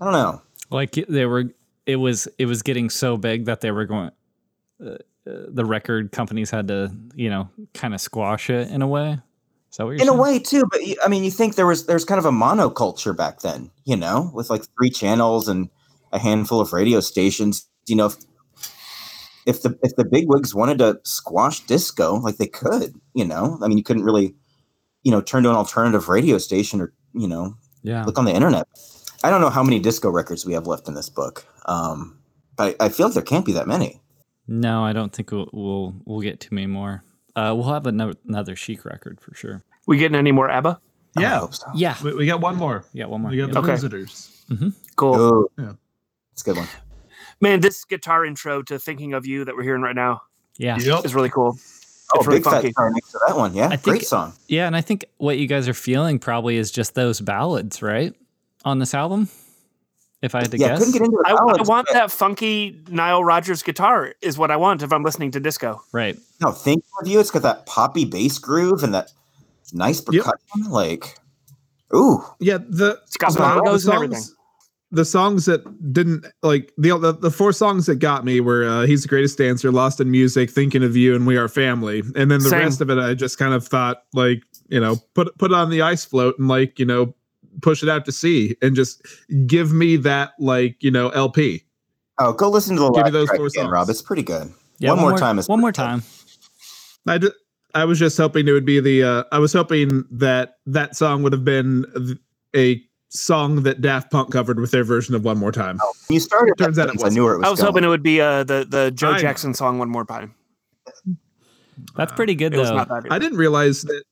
I 0.00 0.04
don't 0.04 0.14
know. 0.14 0.40
Like 0.70 0.92
they 0.92 1.26
were 1.26 1.44
it 1.84 1.96
was 1.96 2.28
it 2.38 2.46
was 2.46 2.62
getting 2.62 2.88
so 2.88 3.16
big 3.16 3.44
that 3.44 3.60
they 3.60 3.70
were 3.72 3.84
going 3.84 4.10
uh, 4.84 4.96
the 5.24 5.64
record 5.64 6.12
companies 6.12 6.50
had 6.50 6.68
to, 6.68 6.90
you 7.14 7.30
know, 7.30 7.48
kind 7.74 7.94
of 7.94 8.00
squash 8.00 8.50
it 8.50 8.68
in 8.70 8.82
a 8.82 8.88
way. 8.88 9.18
Is 9.70 9.76
that 9.76 9.84
what 9.84 9.92
you're 9.92 10.02
in 10.02 10.08
a 10.08 10.14
way 10.16 10.40
too 10.40 10.64
but 10.68 10.80
i 11.04 11.06
mean 11.06 11.22
you 11.22 11.30
think 11.30 11.54
there 11.54 11.66
was 11.66 11.86
there's 11.86 12.04
kind 12.04 12.18
of 12.18 12.24
a 12.24 12.32
monoculture 12.32 13.16
back 13.16 13.38
then 13.42 13.70
you 13.84 13.96
know 13.96 14.28
with 14.34 14.50
like 14.50 14.64
three 14.76 14.90
channels 14.90 15.46
and 15.46 15.70
a 16.12 16.18
handful 16.18 16.60
of 16.60 16.72
radio 16.72 16.98
stations. 16.98 17.68
You 17.86 17.94
know 17.94 18.06
if, 18.06 18.16
if 19.46 19.62
the 19.62 19.78
if 19.84 19.94
the 19.94 20.04
bigwigs 20.04 20.56
wanted 20.56 20.78
to 20.78 20.98
squash 21.04 21.60
disco 21.66 22.16
like 22.16 22.38
they 22.38 22.48
could 22.48 22.94
you 23.14 23.24
know? 23.24 23.58
I 23.62 23.68
mean 23.68 23.78
you 23.78 23.84
couldn't 23.84 24.02
really 24.02 24.34
you 25.04 25.12
know 25.12 25.20
turn 25.20 25.44
to 25.44 25.50
an 25.50 25.56
alternative 25.56 26.08
radio 26.08 26.38
station 26.38 26.80
or 26.80 26.92
you 27.14 27.28
know 27.28 27.54
Yeah. 27.82 28.04
look 28.04 28.18
on 28.18 28.24
the 28.24 28.34
internet. 28.34 28.66
I 29.22 29.30
don't 29.30 29.40
know 29.40 29.50
how 29.50 29.62
many 29.62 29.78
disco 29.78 30.10
records 30.10 30.44
we 30.44 30.54
have 30.54 30.66
left 30.66 30.88
in 30.88 30.94
this 30.94 31.08
book 31.10 31.46
um 31.66 32.18
but 32.56 32.74
i, 32.80 32.86
I 32.86 32.88
feel 32.88 33.06
like 33.06 33.14
there 33.14 33.22
can't 33.22 33.46
be 33.46 33.52
that 33.52 33.68
many 33.68 34.00
No, 34.50 34.84
I 34.84 34.92
don't 34.92 35.12
think 35.12 35.30
we'll 35.30 35.48
we'll, 35.52 35.94
we'll 36.04 36.20
get 36.20 36.40
too 36.40 36.54
many 36.54 36.66
more. 36.66 37.02
Uh, 37.36 37.54
we'll 37.56 37.72
have 37.72 37.86
another, 37.86 38.14
another 38.26 38.56
chic 38.56 38.84
record 38.84 39.20
for 39.20 39.32
sure. 39.34 39.62
We 39.86 39.96
getting 39.96 40.16
any 40.18 40.32
more 40.32 40.50
ABBA? 40.50 40.80
Yeah, 41.18 41.38
hope 41.38 41.54
so. 41.54 41.66
Yeah. 41.74 41.94
we, 42.02 42.14
we 42.14 42.26
got 42.26 42.40
one 42.40 42.56
more. 42.56 42.84
Yeah, 42.92 43.06
one 43.06 43.22
more. 43.22 43.30
We 43.30 43.36
got 43.38 43.46
Yeah. 43.48 43.52
the 43.54 43.58
Okay. 43.60 43.70
visitors. 43.72 44.44
Cool. 44.96 45.16
Ooh. 45.20 45.48
Yeah. 45.56 45.72
it's 46.32 46.42
a 46.42 46.44
good 46.44 46.56
one 46.56 46.66
Man, 47.40 47.60
this 47.60 47.84
guitar 47.84 48.24
intro 48.24 48.62
to 48.64 48.78
Thinking 48.80 49.14
of 49.14 49.24
You 49.24 49.44
that 49.44 49.54
we're 49.56 49.62
hearing 49.62 49.80
right 49.82 49.94
now 49.94 50.22
Yeah. 50.58 50.76
Yep. 50.78 51.04
is 51.04 51.14
really 51.14 51.30
cool. 51.30 51.56
oh 51.56 52.18
It's 52.18 52.26
really 52.26 52.40
big 52.40 52.44
funky. 52.44 52.72
star 52.72 52.90
next 52.90 53.12
to 53.12 53.20
that 53.28 53.36
one 53.36 53.54
yeah 53.54 53.66
I 53.68 53.76
great 53.76 53.82
think- 53.84 54.02
song 54.02 54.32
Yeah, 54.48 54.66
and 54.66 54.74
I 54.74 54.80
think 54.80 55.04
what 55.18 55.38
you 55.38 55.46
guys 55.46 55.68
are 55.68 55.74
feeling 55.74 56.18
probably 56.18 56.56
is 56.56 56.72
just 56.72 56.94
those 56.96 57.20
ballads, 57.20 57.80
right? 57.82 58.12
On 58.64 58.80
this 58.80 58.92
album? 58.92 59.28
If 60.22 60.34
I 60.34 60.42
had 60.42 60.50
to 60.50 60.58
yeah 60.58 60.68
guess. 60.68 60.78
couldn't 60.80 60.92
get 60.92 61.02
into 61.02 61.16
the 61.24 61.28
I, 61.28 61.32
I 61.32 61.62
want 61.62 61.86
but- 61.88 61.94
that 61.94 62.10
funky 62.10 62.78
Nile 62.88 63.24
Rodgers 63.24 63.62
guitar 63.62 64.14
is 64.20 64.36
what 64.36 64.50
I 64.50 64.56
want 64.56 64.82
if 64.82 64.92
I'm 64.92 65.02
listening 65.02 65.30
to 65.32 65.40
disco. 65.40 65.82
Right. 65.92 66.16
No, 66.42 66.52
thinking 66.52 66.82
of 67.00 67.08
you, 67.08 67.20
it's 67.20 67.30
got 67.30 67.42
that 67.42 67.64
poppy 67.66 68.04
bass 68.04 68.38
groove 68.38 68.82
and 68.84 68.92
that 68.94 69.10
nice 69.72 70.02
Yep. 70.10 70.24
percussion. 70.24 70.70
Like, 70.70 71.18
ooh, 71.94 72.22
Yeah, 72.38 72.58
the 72.58 72.98
It's 73.06 73.16
got 73.16 73.32
the- 73.32 73.40
bongos 73.40 73.84
and 73.86 73.94
everything. 73.94 74.16
songs- 74.18 74.34
The 74.92 75.04
songs 75.04 75.44
that 75.46 75.62
didn't 75.92 76.26
like 76.42 76.72
the, 76.76 76.98
the 76.98 77.12
the 77.12 77.30
four 77.30 77.52
songs 77.52 77.86
that 77.86 78.00
got 78.00 78.24
me 78.24 78.40
were 78.40 78.64
uh, 78.68 78.86
"He's 78.86 79.02
the 79.02 79.08
Greatest 79.08 79.38
Dancer," 79.38 79.70
"Lost 79.70 80.00
in 80.00 80.10
Music," 80.10 80.50
"Thinking 80.50 80.82
of 80.82 80.96
You," 80.96 81.14
and 81.14 81.28
"We 81.28 81.36
Are 81.36 81.46
Family." 81.46 82.00
And 82.16 82.28
then 82.28 82.40
the 82.42 82.50
Same. 82.50 82.58
rest 82.58 82.80
of 82.80 82.90
it, 82.90 82.98
I 82.98 83.14
just 83.14 83.38
kind 83.38 83.54
of 83.54 83.64
thought 83.66 84.02
like 84.14 84.42
you 84.68 84.80
know 84.80 84.96
put 85.14 85.38
put 85.38 85.52
it 85.52 85.54
on 85.54 85.70
the 85.70 85.80
ice 85.82 86.04
float 86.04 86.36
and 86.40 86.48
like 86.48 86.80
you 86.80 86.84
know 86.86 87.14
push 87.62 87.82
it 87.82 87.88
out 87.88 88.04
to 88.04 88.12
sea 88.12 88.56
and 88.62 88.74
just 88.76 89.04
give 89.46 89.72
me 89.72 89.96
that 89.96 90.32
like 90.38 90.76
you 90.82 90.90
know 90.90 91.08
LP. 91.10 91.64
oh, 92.18 92.32
go 92.32 92.48
listen 92.48 92.76
to 92.76 92.82
the 92.82 92.90
Give 92.92 93.04
me 93.06 93.10
those 93.10 93.28
four 93.28 93.46
again, 93.46 93.50
songs. 93.64 93.70
Rob. 93.72 93.88
It's 93.90 94.02
pretty 94.02 94.22
good. 94.22 94.52
Yeah, 94.78 94.90
one, 94.92 95.00
more 95.00 95.18
time 95.18 95.38
is 95.38 95.48
one 95.48 95.60
more 95.60 95.72
pretty 95.72 95.82
good. 95.96 96.02
time. 96.02 96.02
I 97.06 97.18
d- 97.18 97.30
I 97.74 97.84
was 97.84 97.98
just 97.98 98.16
hoping 98.16 98.48
it 98.48 98.52
would 98.52 98.64
be 98.64 98.80
the 98.80 99.02
uh, 99.02 99.24
I 99.32 99.38
was 99.38 99.52
hoping 99.52 100.04
that 100.10 100.56
that 100.66 100.96
song 100.96 101.22
would 101.22 101.32
have 101.32 101.44
been 101.44 101.84
th- 101.96 102.18
a 102.56 102.82
song 103.12 103.62
that 103.64 103.80
Daft 103.80 104.10
Punk 104.10 104.32
covered 104.32 104.58
with 104.60 104.70
their 104.70 104.84
version 104.84 105.14
of 105.14 105.24
One 105.24 105.38
More 105.38 105.52
Time. 105.52 105.78
When 106.08 106.14
you 106.14 106.20
started, 106.20 106.54
Turns 106.58 106.78
out 106.78 106.88
it 106.88 106.98
sentence, 106.98 107.04
I 107.04 107.08
knew 107.14 107.24
where 107.24 107.34
it 107.34 107.38
was. 107.38 107.46
I 107.46 107.50
was 107.50 107.60
going. 107.60 107.72
hoping 107.72 107.84
it 107.84 107.88
would 107.88 108.02
be 108.02 108.20
uh, 108.20 108.44
the 108.44 108.66
the 108.68 108.90
Joe 108.90 109.10
I 109.10 109.12
know. 109.12 109.18
Jackson 109.18 109.54
song 109.54 109.78
one 109.78 109.88
more 109.90 110.04
time. 110.04 110.34
That's 111.96 112.12
pretty 112.12 112.34
good 112.34 112.54
It 112.54 112.58
was 112.58 112.68
though. 112.68 112.76
not 112.76 112.88
that. 112.88 113.06
I 113.10 113.18
didn't 113.18 113.38
realize 113.38 113.82
that 113.82 114.02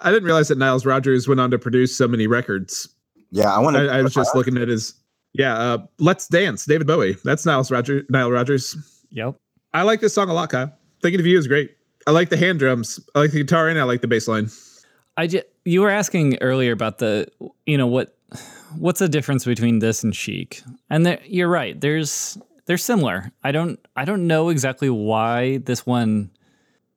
I 0.00 0.10
didn't 0.10 0.24
realize 0.24 0.48
that 0.48 0.58
Niles 0.58 0.84
Rodgers 0.84 1.28
went 1.28 1.40
on 1.40 1.50
to 1.50 1.58
produce 1.58 1.96
so 1.96 2.08
many 2.08 2.26
records. 2.26 2.88
Yeah, 3.30 3.54
I 3.54 3.58
want 3.58 3.76
I, 3.76 3.82
to. 3.82 3.92
I 3.92 4.02
was 4.02 4.14
just 4.14 4.34
looking 4.34 4.56
at 4.56 4.68
his 4.68 4.94
yeah, 5.32 5.54
uh, 5.54 5.78
Let's 5.98 6.28
Dance, 6.28 6.64
David 6.64 6.86
Bowie. 6.86 7.16
That's 7.24 7.44
Niles 7.44 7.70
Roger 7.70 8.04
Nile 8.08 8.30
Rodgers. 8.30 8.76
Yep. 9.10 9.36
I 9.72 9.82
like 9.82 10.00
this 10.00 10.14
song 10.14 10.28
a 10.28 10.34
lot, 10.34 10.50
Kyle. 10.50 10.72
Thinking 11.02 11.20
of 11.20 11.26
you 11.26 11.38
is 11.38 11.46
great. 11.46 11.76
I 12.06 12.10
like 12.10 12.30
the 12.30 12.36
hand 12.36 12.58
drums. 12.58 13.00
I 13.14 13.20
like 13.20 13.32
the 13.32 13.42
guitar 13.42 13.68
and 13.68 13.78
I 13.78 13.84
like 13.84 14.00
the 14.00 14.08
bass 14.08 14.28
line. 14.28 14.50
I 15.16 15.26
just, 15.26 15.44
you 15.64 15.82
were 15.82 15.90
asking 15.90 16.38
earlier 16.40 16.72
about 16.72 16.98
the 16.98 17.28
you 17.66 17.76
know 17.76 17.86
what 17.86 18.16
what's 18.78 19.00
the 19.00 19.08
difference 19.08 19.44
between 19.44 19.78
this 19.78 20.04
and 20.04 20.14
chic 20.14 20.62
and 20.90 21.06
there, 21.06 21.18
you're 21.24 21.48
right 21.48 21.80
there's 21.80 22.36
they're 22.66 22.76
similar 22.76 23.32
i 23.42 23.50
don't 23.50 23.80
i 23.96 24.04
don't 24.04 24.26
know 24.26 24.50
exactly 24.50 24.90
why 24.90 25.56
this 25.56 25.86
one 25.86 26.30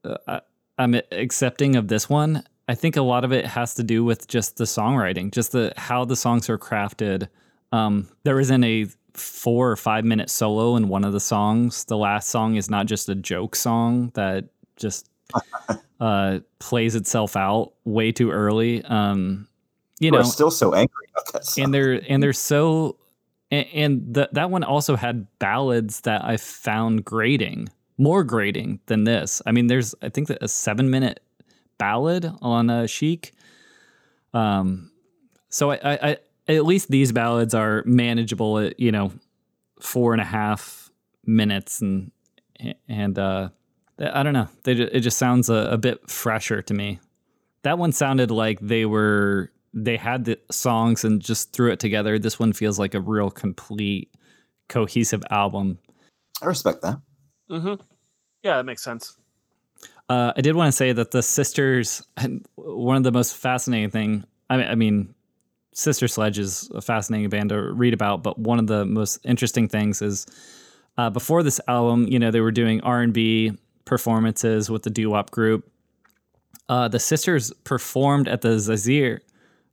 uh, 0.04 0.42
I'm 0.82 0.96
accepting 1.12 1.76
of 1.76 1.88
this 1.88 2.10
one. 2.10 2.44
I 2.72 2.74
think 2.74 2.96
a 2.96 3.02
lot 3.02 3.26
of 3.26 3.34
it 3.34 3.46
has 3.46 3.74
to 3.76 3.84
do 3.84 4.02
with 4.02 4.30
just 4.30 4.56
the 4.56 4.64
songwriting, 4.64 5.34
just 5.34 5.52
the 5.52 5.74
how 5.76 6.06
the 6.06 6.16
songs 6.16 6.50
are 6.50 6.58
crafted. 6.58 7.28
Um, 7.74 8.08
there 8.24 8.40
isn't 8.40 8.64
a 8.64 8.88
four 9.14 9.70
or 9.70 9.76
five 9.76 10.06
minute 10.06 10.30
solo 10.30 10.78
in 10.78 10.88
one 10.88 11.04
of 11.04 11.12
the 11.12 11.20
songs. 11.20 11.84
The 11.84 11.98
last 11.98 12.30
song 12.30 12.56
is 12.56 12.70
not 12.70 12.86
just 12.86 13.10
a 13.10 13.16
joke 13.16 13.58
song 13.58 14.12
that 14.14 14.46
just 14.78 15.10
uh, 16.00 16.40
plays 16.60 16.96
itself 16.96 17.36
out 17.36 17.74
way 17.84 18.14
too 18.14 18.32
early. 18.32 18.86
Um, 18.86 19.50
you 20.00 20.10
We're 20.10 20.20
know, 20.20 20.24
still 20.24 20.50
so 20.50 20.74
angry 20.74 21.10
about 21.14 21.34
that. 21.34 21.46
Song. 21.46 21.66
and 21.66 21.74
they're 21.74 22.02
and 22.08 22.24
they're 22.24 22.32
so 22.32 22.96
and, 23.52 23.68
and 23.74 24.14
the, 24.14 24.30
that 24.32 24.50
one 24.50 24.64
also 24.64 24.96
had 24.96 25.28
ballads 25.40 26.00
that 26.02 26.24
I 26.24 26.38
found 26.38 27.04
grating, 27.04 27.68
more 27.98 28.24
grating 28.24 28.80
than 28.86 29.04
this. 29.04 29.42
I 29.46 29.52
mean, 29.52 29.68
there's 29.68 29.94
I 30.02 30.08
think 30.08 30.30
that 30.30 30.42
a 30.42 30.48
seven 30.48 30.90
minute 30.90 31.20
ballad 31.82 32.32
on 32.42 32.70
uh, 32.70 32.86
Chic. 32.86 33.34
Um, 34.36 34.92
so 35.50 35.72
I, 35.72 35.80
I, 35.84 36.18
I 36.48 36.54
at 36.56 36.66
least 36.66 36.90
these 36.92 37.12
ballads 37.12 37.54
are 37.56 37.84
manageable 37.86 38.60
at 38.60 38.80
you 38.80 38.92
know 38.92 39.12
four 39.80 40.14
and 40.14 40.22
a 40.22 40.26
half 40.26 40.92
minutes 41.26 41.82
and 41.82 42.12
and 42.88 43.18
uh, 43.18 43.50
I 44.00 44.22
don't 44.24 44.34
know. 44.34 44.48
They 44.64 44.76
ju- 44.76 44.90
it 44.92 45.00
just 45.00 45.18
sounds 45.18 45.50
a, 45.50 45.70
a 45.72 45.78
bit 45.78 46.08
fresher 46.10 46.62
to 46.62 46.74
me. 46.74 47.00
That 47.64 47.78
one 47.80 47.92
sounded 47.92 48.30
like 48.32 48.60
they 48.60 48.86
were 48.86 49.52
they 49.74 49.98
had 49.98 50.26
the 50.26 50.38
songs 50.52 51.04
and 51.04 51.22
just 51.22 51.52
threw 51.54 51.72
it 51.72 51.80
together. 51.80 52.20
This 52.20 52.40
one 52.40 52.54
feels 52.54 52.78
like 52.78 52.94
a 52.94 53.00
real 53.00 53.32
complete, 53.32 54.14
cohesive 54.70 55.24
album. 55.32 55.80
I 56.42 56.46
respect 56.46 56.82
that. 56.84 57.02
hmm 57.50 57.74
Yeah, 58.44 58.58
that 58.58 58.66
makes 58.66 58.84
sense. 58.84 59.18
Uh, 60.12 60.34
I 60.36 60.42
did 60.42 60.58
want 60.58 60.68
to 60.68 60.74
say 60.74 60.92
that 60.92 61.12
the 61.12 61.24
sisters, 61.24 62.06
one 62.56 62.98
of 62.98 63.04
the 63.04 63.14
most 63.14 63.34
fascinating 63.34 63.92
thing. 63.92 64.26
I 64.50 64.58
mean, 64.58 64.68
I 64.68 64.76
mean, 64.76 65.16
Sister 65.74 66.10
Sledge 66.10 66.38
is 66.38 66.70
a 66.76 66.82
fascinating 66.82 67.30
band 67.30 67.52
to 67.52 67.62
read 67.72 67.94
about, 67.94 68.22
but 68.22 68.38
one 68.38 68.60
of 68.60 68.68
the 68.68 68.84
most 68.84 69.20
interesting 69.24 69.70
things 69.70 70.02
is 70.02 70.28
uh, 70.98 71.10
before 71.10 71.44
this 71.44 71.62
album, 71.70 72.10
you 72.10 72.20
know, 72.20 72.30
they 72.30 72.42
were 72.42 72.52
doing 72.52 72.82
R 72.82 73.00
and 73.00 73.14
B 73.14 73.54
performances 73.86 74.70
with 74.70 74.84
the 74.84 74.90
doo 74.90 75.12
wop 75.12 75.32
group. 75.32 75.72
Uh, 76.68 76.90
the 76.90 77.00
sisters 77.00 77.54
performed 77.64 78.28
at 78.28 78.42
the 78.42 78.60
Zaire, 78.60 79.22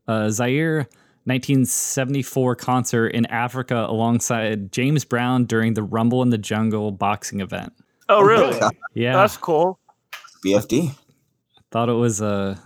uh, 0.07 0.31
Zaire 0.31 0.87
1974 1.25 2.55
concert 2.55 3.09
in 3.09 3.27
Africa 3.27 3.87
alongside 3.89 4.71
James 4.71 5.05
Brown 5.05 5.47
during 5.47 5.75
the 5.75 5.83
Rumble 5.83 6.23
in 6.23 6.31
the 6.31 6.39
Jungle 6.39 6.93
boxing 6.93 7.41
event. 7.41 7.73
Oh, 8.09 8.23
really? 8.23 8.57
Yeah, 8.95 9.15
That's 9.15 9.37
cool. 9.37 9.81
BFD. 10.45 10.91
I 10.91 11.61
thought 11.71 11.89
it 11.89 11.95
was 11.95 12.23
uh, 12.23 12.57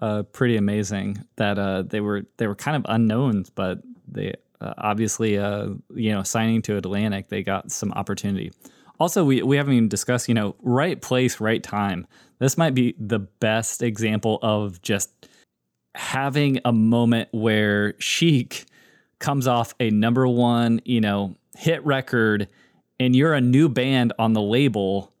uh, 0.00 0.22
pretty 0.24 0.56
amazing 0.56 1.24
that 1.36 1.58
uh, 1.58 1.82
they 1.82 2.00
were 2.00 2.22
they 2.38 2.46
were 2.46 2.54
kind 2.54 2.76
of 2.76 2.84
unknowns, 2.88 3.50
but 3.50 3.80
they 4.08 4.34
uh, 4.60 4.74
obviously 4.78 5.38
uh, 5.38 5.68
you 5.94 6.12
know 6.12 6.22
signing 6.22 6.62
to 6.62 6.76
Atlantic, 6.76 7.28
they 7.28 7.42
got 7.42 7.70
some 7.70 7.92
opportunity. 7.92 8.52
Also, 8.98 9.24
we 9.24 9.42
we 9.42 9.56
haven't 9.56 9.74
even 9.74 9.88
discussed 9.88 10.28
you 10.28 10.34
know 10.34 10.56
right 10.62 11.00
place, 11.00 11.40
right 11.40 11.62
time. 11.62 12.06
This 12.38 12.56
might 12.56 12.74
be 12.74 12.94
the 12.98 13.18
best 13.18 13.82
example 13.82 14.38
of 14.42 14.80
just 14.82 15.10
having 15.94 16.60
a 16.64 16.72
moment 16.72 17.28
where 17.32 17.94
Chic 17.98 18.64
comes 19.18 19.46
off 19.46 19.74
a 19.80 19.90
number 19.90 20.26
one 20.26 20.80
you 20.84 21.00
know 21.00 21.36
hit 21.56 21.84
record, 21.84 22.48
and 22.98 23.14
you're 23.14 23.34
a 23.34 23.40
new 23.40 23.68
band 23.68 24.12
on 24.18 24.32
the 24.32 24.42
label 24.42 25.12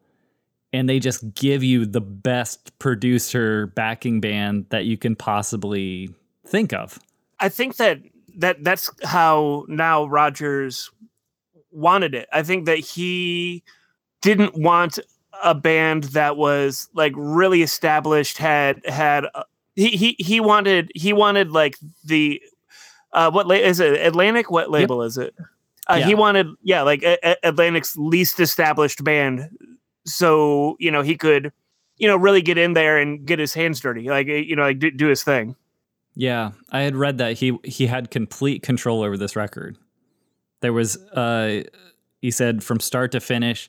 and 0.72 0.88
they 0.88 0.98
just 0.98 1.34
give 1.34 1.62
you 1.64 1.84
the 1.86 2.00
best 2.00 2.78
producer 2.78 3.66
backing 3.68 4.20
band 4.20 4.66
that 4.70 4.84
you 4.84 4.96
can 4.96 5.16
possibly 5.16 6.14
think 6.46 6.72
of. 6.72 6.98
I 7.38 7.48
think 7.48 7.76
that 7.76 8.00
that 8.36 8.62
that's 8.62 8.90
how 9.04 9.64
Nile 9.68 10.08
Rodgers 10.08 10.90
wanted 11.72 12.14
it. 12.14 12.28
I 12.32 12.42
think 12.42 12.66
that 12.66 12.78
he 12.78 13.62
didn't 14.22 14.54
want 14.56 14.98
a 15.42 15.54
band 15.54 16.04
that 16.04 16.36
was 16.36 16.88
like 16.94 17.12
really 17.16 17.62
established 17.62 18.38
had 18.38 18.84
had 18.86 19.24
uh, 19.34 19.44
he 19.74 19.88
he 19.90 20.16
he 20.18 20.40
wanted 20.40 20.92
he 20.94 21.12
wanted 21.12 21.50
like 21.50 21.76
the 22.04 22.42
uh 23.12 23.30
what 23.30 23.46
la- 23.46 23.54
is 23.54 23.80
it 23.80 23.94
Atlantic 24.06 24.50
what 24.50 24.70
label 24.70 25.02
is 25.02 25.16
it? 25.16 25.34
Uh, 25.88 25.96
Yeah. 25.98 26.06
He 26.06 26.14
wanted 26.14 26.48
yeah 26.62 26.82
like 26.82 27.02
a- 27.02 27.18
a- 27.26 27.48
Atlantic's 27.48 27.96
least 27.96 28.38
established 28.38 29.02
band 29.02 29.48
so 30.12 30.76
you 30.78 30.90
know 30.90 31.02
he 31.02 31.16
could 31.16 31.52
you 31.96 32.08
know 32.08 32.16
really 32.16 32.42
get 32.42 32.58
in 32.58 32.72
there 32.72 32.98
and 32.98 33.26
get 33.26 33.38
his 33.38 33.54
hands 33.54 33.80
dirty 33.80 34.08
like 34.08 34.26
you 34.26 34.56
know 34.56 34.62
like 34.62 34.78
do, 34.78 34.90
do 34.90 35.06
his 35.06 35.22
thing. 35.22 35.56
Yeah, 36.14 36.50
I 36.70 36.80
had 36.80 36.96
read 36.96 37.18
that 37.18 37.38
he 37.38 37.58
he 37.64 37.86
had 37.86 38.10
complete 38.10 38.62
control 38.62 39.02
over 39.02 39.16
this 39.16 39.36
record. 39.36 39.78
There 40.60 40.72
was 40.72 40.96
uh 40.96 41.62
he 42.20 42.30
said 42.30 42.62
from 42.62 42.80
start 42.80 43.12
to 43.12 43.20
finish 43.20 43.68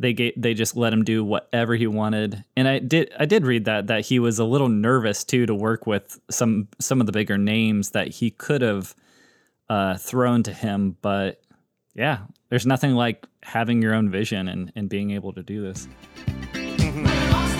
they 0.00 0.14
ga- 0.14 0.32
they 0.36 0.54
just 0.54 0.76
let 0.76 0.92
him 0.92 1.04
do 1.04 1.22
whatever 1.22 1.76
he 1.76 1.86
wanted. 1.86 2.42
And 2.56 2.66
I 2.66 2.78
did 2.78 3.12
I 3.18 3.26
did 3.26 3.44
read 3.44 3.66
that 3.66 3.88
that 3.88 4.06
he 4.06 4.18
was 4.18 4.38
a 4.38 4.44
little 4.44 4.70
nervous 4.70 5.24
too 5.24 5.44
to 5.46 5.54
work 5.54 5.86
with 5.86 6.18
some 6.30 6.68
some 6.78 7.00
of 7.00 7.06
the 7.06 7.12
bigger 7.12 7.36
names 7.36 7.90
that 7.90 8.08
he 8.08 8.30
could 8.30 8.62
have 8.62 8.94
uh 9.68 9.98
thrown 9.98 10.42
to 10.44 10.52
him, 10.52 10.96
but 11.02 11.42
yeah, 11.94 12.20
there's 12.50 12.66
nothing 12.66 12.94
like 12.94 13.26
having 13.42 13.80
your 13.80 13.94
own 13.94 14.10
vision 14.10 14.48
and, 14.48 14.72
and 14.76 14.88
being 14.88 15.12
able 15.12 15.32
to 15.32 15.42
do 15.42 15.62
this. 15.62 15.88
Lost 16.54 17.59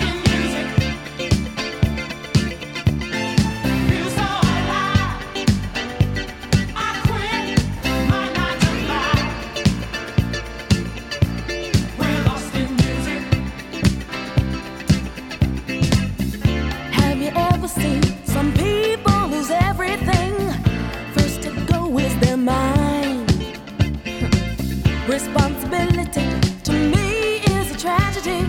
Responsibility 25.11 26.25
to 26.63 26.71
me 26.71 27.39
is 27.39 27.69
a 27.75 27.77
tragedy. 27.77 28.47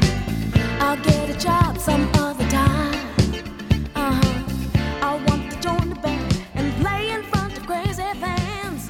I'll 0.78 0.96
get 1.02 1.28
a 1.28 1.36
job 1.36 1.76
some 1.76 2.08
other 2.14 2.48
time. 2.50 2.94
Uh-huh. 3.96 5.02
I 5.02 5.24
want 5.26 5.50
to 5.50 5.60
join 5.60 5.88
the 5.88 5.96
band 5.96 6.40
and 6.54 6.72
play 6.80 7.10
in 7.10 7.24
front 7.24 7.58
of 7.58 7.66
crazy 7.66 8.04
fans. 8.20 8.88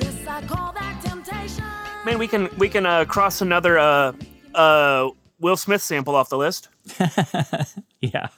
Yes, 0.00 0.26
I 0.26 0.40
call 0.46 0.72
that 0.72 1.02
temptation. 1.04 1.62
Man, 2.06 2.18
we 2.18 2.26
can 2.26 2.48
we 2.56 2.70
can 2.70 2.86
uh, 2.86 3.04
cross 3.04 3.42
another 3.42 3.78
uh, 3.78 4.12
uh, 4.54 5.10
Will 5.40 5.58
Smith 5.58 5.82
sample 5.82 6.16
off 6.16 6.30
the 6.30 6.38
list. 6.38 6.70
yeah. 8.00 8.28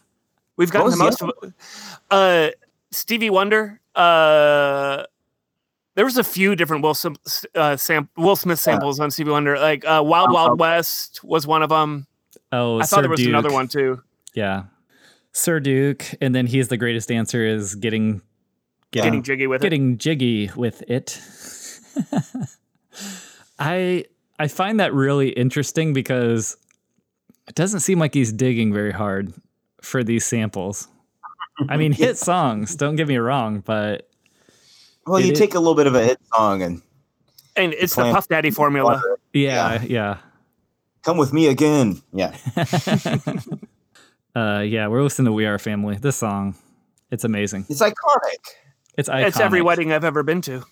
We've 0.56 0.72
gotten 0.72 0.90
the 0.90 0.96
most 0.96 1.22
of. 1.22 1.30
Uh, 2.10 2.48
Stevie 2.90 3.30
Wonder. 3.30 3.80
Uh, 3.94 5.04
there 5.94 6.04
was 6.04 6.16
a 6.16 6.24
few 6.24 6.54
different 6.56 6.82
Will, 6.82 6.94
Sim- 6.94 7.16
uh, 7.54 7.76
sam- 7.76 8.08
Will 8.16 8.36
Smith 8.36 8.58
samples 8.60 8.98
on 9.00 9.10
Stevie 9.10 9.30
Wonder. 9.30 9.58
Like 9.58 9.84
uh, 9.84 10.02
Wild 10.04 10.28
Um, 10.28 10.34
Wild 10.34 10.50
um, 10.52 10.56
West 10.58 11.22
was 11.24 11.46
one 11.46 11.62
of 11.62 11.68
them. 11.70 12.06
Oh, 12.50 12.80
I 12.80 12.84
thought 12.84 13.00
there 13.02 13.10
was 13.10 13.20
Duke. 13.20 13.28
another 13.28 13.52
one 13.52 13.68
too. 13.68 14.02
Yeah. 14.34 14.64
Sir 15.32 15.60
Duke, 15.60 16.04
and 16.20 16.34
then 16.34 16.46
he's 16.46 16.68
the 16.68 16.76
greatest 16.76 17.08
dancer 17.08 17.44
is 17.46 17.74
getting 17.74 18.20
Yeah. 18.92 19.04
Getting 19.04 19.22
jiggy 19.22 19.46
with 19.46 19.62
it. 19.62 19.64
getting 19.66 19.96
jiggy 19.98 20.50
with 20.56 20.82
it. 20.88 21.20
I 23.58 24.04
I 24.38 24.48
find 24.48 24.80
that 24.80 24.92
really 24.92 25.28
interesting 25.30 25.92
because 25.92 26.56
it 27.48 27.54
doesn't 27.54 27.80
seem 27.80 27.98
like 27.98 28.14
he's 28.14 28.32
digging 28.32 28.72
very 28.72 28.92
hard 28.92 29.32
for 29.82 30.02
these 30.04 30.24
samples. 30.24 30.88
I 31.68 31.76
mean, 31.76 31.92
hit 31.92 32.16
songs, 32.18 32.76
don't 32.76 32.96
get 32.96 33.08
me 33.08 33.16
wrong, 33.18 33.60
but 33.60 34.08
Well, 35.06 35.16
It 35.18 35.26
you 35.26 35.32
is- 35.32 35.38
take 35.38 35.54
a 35.54 35.58
little 35.58 35.74
bit 35.74 35.86
of 35.86 35.94
a 35.94 36.02
hit 36.04 36.18
song 36.34 36.62
and 36.62 36.82
And 37.56 37.72
it's 37.74 37.94
the 37.96 38.02
Puff 38.12 38.28
Daddy 38.28 38.50
formula. 38.50 39.02
yeah, 39.32 39.82
yeah. 39.82 40.18
come 41.02 41.16
with 41.16 41.32
me 41.32 41.48
again. 41.48 42.00
Yeah. 42.12 42.36
uh 44.36 44.60
yeah, 44.60 44.86
we're 44.88 45.02
listening 45.02 45.26
to 45.26 45.32
We 45.32 45.46
Are 45.46 45.58
Family. 45.58 45.96
This 45.96 46.16
song, 46.16 46.54
it's 47.10 47.24
amazing. 47.24 47.66
It's 47.68 47.80
iconic. 47.82 48.38
It's 48.96 49.08
iconic. 49.08 49.26
It's 49.28 49.40
every 49.40 49.62
wedding 49.62 49.92
I've 49.92 50.04
ever 50.04 50.22
been 50.22 50.40
to. 50.42 50.64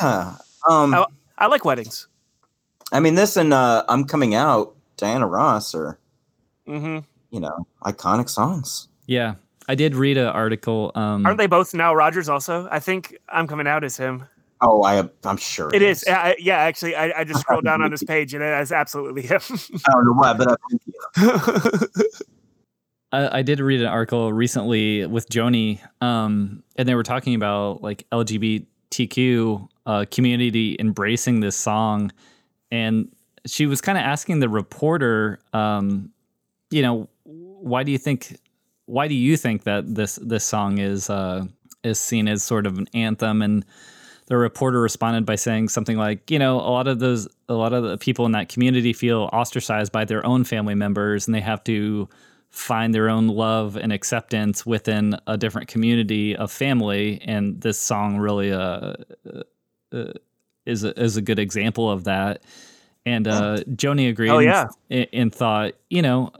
Yeah. 0.00 0.36
Um, 0.68 0.94
Oh. 0.94 1.06
I 1.38 1.46
like 1.48 1.64
weddings. 1.66 2.08
I 2.92 3.00
mean, 3.00 3.14
this 3.14 3.36
and 3.36 3.52
uh, 3.52 3.84
I'm 3.88 4.04
Coming 4.04 4.34
Out, 4.34 4.74
Diana 4.96 5.26
Ross 5.26 5.74
are, 5.74 5.98
hmm 6.66 7.00
you 7.30 7.40
know, 7.40 7.66
iconic 7.84 8.30
songs. 8.30 8.88
Yeah. 9.06 9.34
I 9.68 9.74
did 9.74 9.94
read 9.94 10.16
an 10.16 10.26
article 10.26 10.92
um 10.94 11.26
Aren't 11.26 11.38
they 11.38 11.46
both 11.46 11.74
Nile 11.74 11.96
Rodgers 11.96 12.28
also? 12.28 12.68
I 12.70 12.78
think 12.78 13.16
I'm 13.28 13.46
coming 13.46 13.66
out 13.66 13.84
as 13.84 13.96
him. 13.96 14.26
Oh, 14.62 14.82
I, 14.84 15.06
I'm 15.24 15.36
sure 15.36 15.68
It 15.74 15.82
is. 15.82 16.02
Uh, 16.04 16.32
yeah, 16.38 16.56
actually, 16.56 16.96
I, 16.96 17.20
I 17.20 17.24
just 17.24 17.40
scrolled 17.40 17.64
down 17.64 17.82
on 17.82 17.90
this 17.90 18.02
page 18.02 18.32
and 18.32 18.42
it 18.42 18.60
is 18.60 18.72
absolutely 18.72 19.22
him. 19.22 19.40
I 19.50 19.92
don't 19.92 20.06
know 20.06 20.12
why, 20.14 20.32
but 20.32 20.52
I 20.52 20.56
think, 20.70 20.82
you 20.86 22.10
I, 23.12 23.38
I 23.38 23.42
did 23.42 23.60
read 23.60 23.80
an 23.80 23.86
article 23.86 24.32
recently 24.32 25.06
with 25.06 25.28
Joni, 25.28 25.80
um, 26.02 26.62
and 26.76 26.88
they 26.88 26.94
were 26.94 27.02
talking 27.02 27.34
about 27.34 27.82
like 27.82 28.06
LGBTQ 28.10 29.68
uh, 29.86 30.04
community 30.10 30.76
embracing 30.78 31.40
this 31.40 31.56
song, 31.56 32.12
and 32.70 33.08
she 33.46 33.66
was 33.66 33.80
kind 33.80 33.96
of 33.98 34.02
asking 34.02 34.40
the 34.40 34.48
reporter, 34.48 35.38
um, 35.52 36.10
you 36.70 36.82
know, 36.82 37.08
why 37.24 37.82
do 37.84 37.92
you 37.92 37.98
think, 37.98 38.36
why 38.86 39.08
do 39.08 39.14
you 39.14 39.36
think 39.36 39.64
that 39.64 39.94
this 39.94 40.16
this 40.16 40.44
song 40.44 40.78
is 40.78 41.10
uh, 41.10 41.44
is 41.84 41.98
seen 42.00 42.28
as 42.28 42.42
sort 42.42 42.66
of 42.66 42.78
an 42.78 42.88
anthem 42.94 43.42
and 43.42 43.64
the 44.26 44.36
reporter 44.36 44.80
responded 44.80 45.24
by 45.24 45.36
saying 45.36 45.68
something 45.68 45.96
like, 45.96 46.30
you 46.30 46.38
know, 46.38 46.56
a 46.56 46.70
lot 46.70 46.88
of 46.88 46.98
those, 46.98 47.28
a 47.48 47.54
lot 47.54 47.72
of 47.72 47.84
the 47.84 47.96
people 47.96 48.26
in 48.26 48.32
that 48.32 48.48
community 48.48 48.92
feel 48.92 49.30
ostracized 49.32 49.92
by 49.92 50.04
their 50.04 50.24
own 50.26 50.44
family 50.44 50.74
members, 50.74 51.26
and 51.26 51.34
they 51.34 51.40
have 51.40 51.62
to 51.64 52.08
find 52.50 52.94
their 52.94 53.08
own 53.08 53.28
love 53.28 53.76
and 53.76 53.92
acceptance 53.92 54.66
within 54.66 55.16
a 55.26 55.36
different 55.36 55.68
community 55.68 56.34
of 56.34 56.50
family. 56.50 57.20
And 57.24 57.60
this 57.60 57.78
song 57.78 58.16
really 58.16 58.52
uh, 58.52 58.94
uh, 59.92 60.12
is 60.64 60.82
a, 60.82 60.98
is 61.00 61.16
a 61.16 61.22
good 61.22 61.38
example 61.38 61.88
of 61.88 62.04
that. 62.04 62.42
And 63.06 63.26
uh, 63.28 63.58
Joni 63.70 64.08
agreed 64.10 64.30
Oh, 64.30 64.40
yeah. 64.40 64.66
and, 64.90 65.06
and 65.12 65.34
thought, 65.34 65.74
you 65.88 66.02
know, 66.02 66.32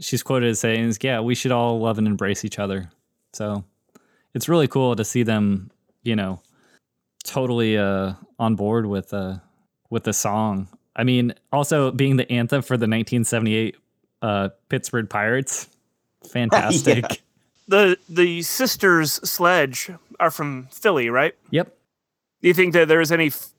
she's 0.00 0.22
quoted 0.22 0.48
as 0.50 0.58
saying, 0.58 0.94
"Yeah, 1.02 1.20
we 1.20 1.34
should 1.34 1.52
all 1.52 1.78
love 1.80 1.98
and 1.98 2.06
embrace 2.06 2.44
each 2.44 2.58
other." 2.58 2.90
So 3.34 3.62
it's 4.34 4.48
really 4.48 4.66
cool 4.66 4.96
to 4.96 5.04
see 5.04 5.22
them, 5.22 5.70
you 6.02 6.16
know, 6.16 6.40
totally 7.24 7.76
uh, 7.78 8.14
on 8.38 8.54
board 8.56 8.86
with 8.86 9.12
uh, 9.12 9.36
with 9.90 10.04
the 10.04 10.12
song. 10.14 10.66
I 10.96 11.04
mean, 11.04 11.34
also 11.52 11.90
being 11.90 12.16
the 12.16 12.30
anthem 12.32 12.62
for 12.62 12.76
the 12.76 12.86
1978 12.86 13.76
uh, 14.22 14.48
Pittsburgh 14.68 15.10
Pirates, 15.10 15.68
fantastic. 16.32 17.22
The 17.68 17.98
the 18.08 18.42
sisters 18.42 19.12
Sledge 19.28 19.90
are 20.20 20.30
from 20.30 20.68
Philly, 20.70 21.10
right? 21.10 21.34
Yep. 21.50 21.74
Do 22.42 22.48
you 22.48 22.54
think 22.54 22.72
that 22.74 22.88
there's 22.88 23.10
any 23.12 23.26
f- 23.28 23.34
f- 23.34 23.50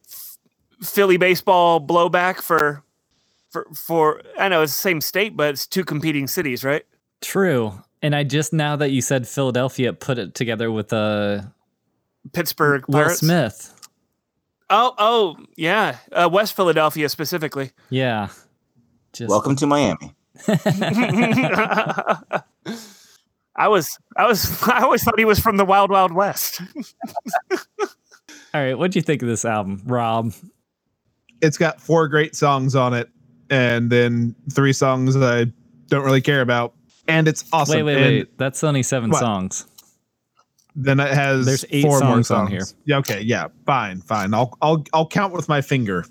Philly 0.82 1.18
baseball 1.18 1.86
blowback 1.86 2.42
for 2.42 2.84
for 3.50 3.68
for 3.74 4.22
I 4.38 4.50
know 4.50 4.62
it's 4.62 4.74
the 4.74 4.80
same 4.80 5.02
state, 5.02 5.36
but 5.36 5.50
it's 5.50 5.68
two 5.68 5.86
competing 5.86 6.28
cities, 6.28 6.64
right? 6.64 6.86
True. 7.22 7.74
And 8.02 8.16
I 8.16 8.24
just 8.24 8.54
now 8.54 8.76
that 8.76 8.92
you 8.92 9.02
said 9.02 9.28
Philadelphia, 9.28 9.94
put 9.94 10.18
it 10.18 10.36
together 10.36 10.72
with 10.72 10.94
uh, 10.94 11.42
Pittsburgh 12.34 12.86
Will 12.88 13.04
Pirates. 13.04 13.20
Smith. 13.20 13.72
Oh, 14.70 14.94
oh, 14.98 15.38
yeah, 15.56 15.98
uh, 16.12 16.28
West 16.32 16.56
Philadelphia 16.56 17.08
specifically. 17.10 17.72
Yeah. 17.90 18.30
Just 19.14 19.30
Welcome 19.30 19.56
to 19.58 19.68
Miami. 19.68 20.16
I 23.56 23.68
was, 23.68 23.98
I 24.18 24.28
was, 24.28 24.64
I 24.68 24.82
always 24.82 25.04
thought 25.04 25.18
he 25.18 25.26
was 25.26 25.40
from 25.40 25.58
the 25.58 25.66
Wild 25.66 25.92
Wild 25.92 26.12
West. 26.12 26.62
All 27.52 28.62
right. 28.62 28.78
What 28.78 28.92
do 28.92 29.00
you 29.00 29.04
think 29.04 29.22
of 29.22 29.28
this 29.28 29.46
album, 29.46 29.82
Rob? 29.86 30.34
It's 31.46 31.58
got 31.58 31.80
four 31.80 32.08
great 32.08 32.36
songs 32.36 32.76
on 32.76 32.94
it, 32.94 33.10
and 33.50 33.90
then 33.90 34.36
three 34.52 34.74
songs 34.74 35.16
I 35.16 35.46
don't 35.88 36.04
really 36.04 36.22
care 36.22 36.42
about. 36.42 36.74
And 37.08 37.28
it's 37.28 37.46
awesome. 37.54 37.78
Wait, 37.78 37.84
wait, 37.84 37.98
And 37.98 38.06
wait. 38.06 38.38
That's 38.38 38.64
only 38.64 38.84
seven 38.84 39.12
What? 39.12 39.20
songs. 39.20 39.68
Then 40.76 41.00
it 41.00 41.14
has 41.14 41.46
There's 41.46 41.66
eight 41.70 41.84
four 41.84 42.02
more 42.02 42.24
songs 42.24 42.32
on 42.32 42.48
here. 42.48 42.66
Yeah, 42.86 42.98
okay, 42.98 43.22
yeah, 43.22 43.48
fine, 43.66 44.02
fine. 44.02 44.34
I'll 44.34 44.58
I'll 44.62 44.84
I'll 44.94 45.08
count 45.08 45.34
with 45.34 45.48
my 45.48 45.62
finger. 45.62 46.06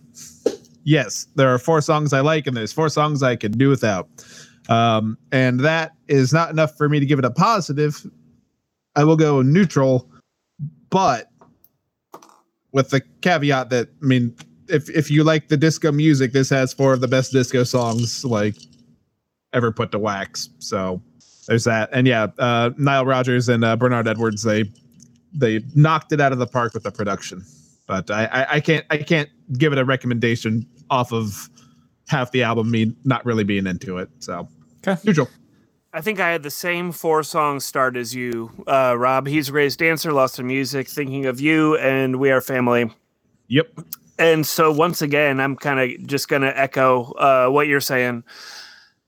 Yes, 0.85 1.27
there 1.35 1.53
are 1.53 1.59
four 1.59 1.81
songs 1.81 2.13
I 2.13 2.21
like, 2.21 2.47
and 2.47 2.57
there's 2.57 2.73
four 2.73 2.89
songs 2.89 3.23
I 3.23 3.37
can 3.37 3.53
do 3.53 3.69
without. 3.69 4.09
Um, 4.69 5.19
and 5.33 5.61
that 5.61 5.93
is 6.09 6.33
not 6.33 6.51
enough 6.51 6.77
for 6.79 6.89
me 6.89 6.99
to 7.01 7.05
give 7.05 7.19
it 7.19 7.25
a 7.27 7.31
positive. 7.31 8.07
I 8.97 9.05
will 9.05 9.17
go 9.17 9.43
neutral, 9.43 10.11
but 10.89 11.31
with 12.73 12.91
the 12.91 13.03
caveat 13.21 13.71
that 13.71 13.89
I 14.03 14.07
mean, 14.07 14.35
if 14.69 14.89
if 14.91 15.11
you 15.11 15.25
like 15.25 15.49
the 15.49 15.57
disco 15.57 15.93
music, 15.93 16.33
this 16.33 16.51
has 16.51 16.73
four 16.73 16.93
of 16.93 17.01
the 17.01 17.09
best 17.09 17.33
disco 17.33 17.65
songs 17.65 18.25
like 18.25 18.57
ever 19.53 19.71
put 19.73 19.93
to 19.93 19.99
wax. 19.99 20.49
So 20.59 21.01
there's 21.47 21.65
that. 21.65 21.91
And 21.93 22.07
yeah, 22.07 22.29
uh, 22.39 22.71
Nile 22.77 23.07
Rodgers 23.07 23.49
and 23.49 23.65
uh, 23.65 23.77
Bernard 23.77 24.09
Edwards 24.09 24.43
they 24.43 24.65
they 25.33 25.61
knocked 25.75 26.13
it 26.13 26.21
out 26.21 26.33
of 26.33 26.39
the 26.39 26.47
park 26.47 26.75
with 26.75 26.85
the 26.85 26.91
production. 26.93 27.45
But 27.87 28.11
I, 28.11 28.25
I 28.27 28.47
I 28.57 28.61
can't 28.61 28.85
I 28.91 28.99
can't 28.99 29.29
give 29.59 29.73
it 29.73 29.79
a 29.79 29.85
recommendation 29.85 30.67
off 30.91 31.13
of 31.13 31.49
half 32.09 32.31
the 32.33 32.43
album 32.43 32.71
me 32.71 32.95
not 33.05 33.25
really 33.25 33.45
being 33.45 33.67
into 33.67 33.99
it. 33.99 34.09
So 34.21 34.49
Okay. 34.87 35.01
neutral. 35.05 35.29
I 35.95 36.01
think 36.01 36.19
I 36.19 36.31
had 36.31 36.43
the 36.43 36.51
same 36.51 36.91
four 36.91 37.23
songs 37.23 37.65
start 37.65 37.97
as 37.97 38.15
you, 38.15 38.51
uh, 38.67 38.97
Rob. 38.99 39.29
He's 39.29 39.49
a 39.49 39.53
greatest 39.53 39.79
dancer, 39.79 40.13
lost 40.13 40.41
in 40.41 40.47
music, 40.49 40.89
thinking 40.89 41.25
of 41.25 41.41
you, 41.41 41.77
and 41.79 42.17
we 42.17 42.33
are 42.33 42.41
family. 42.41 42.91
Yep. 43.47 43.79
And 44.19 44.47
so 44.47 44.71
once 44.73 45.03
again, 45.03 45.41
I'm 45.41 45.57
kind 45.57 45.81
of 45.81 46.07
just 46.07 46.29
going 46.29 46.43
to 46.43 46.59
echo 46.59 47.13
uh, 47.13 47.49
what 47.49 47.67
you're 47.67 47.81
saying. 47.81 48.25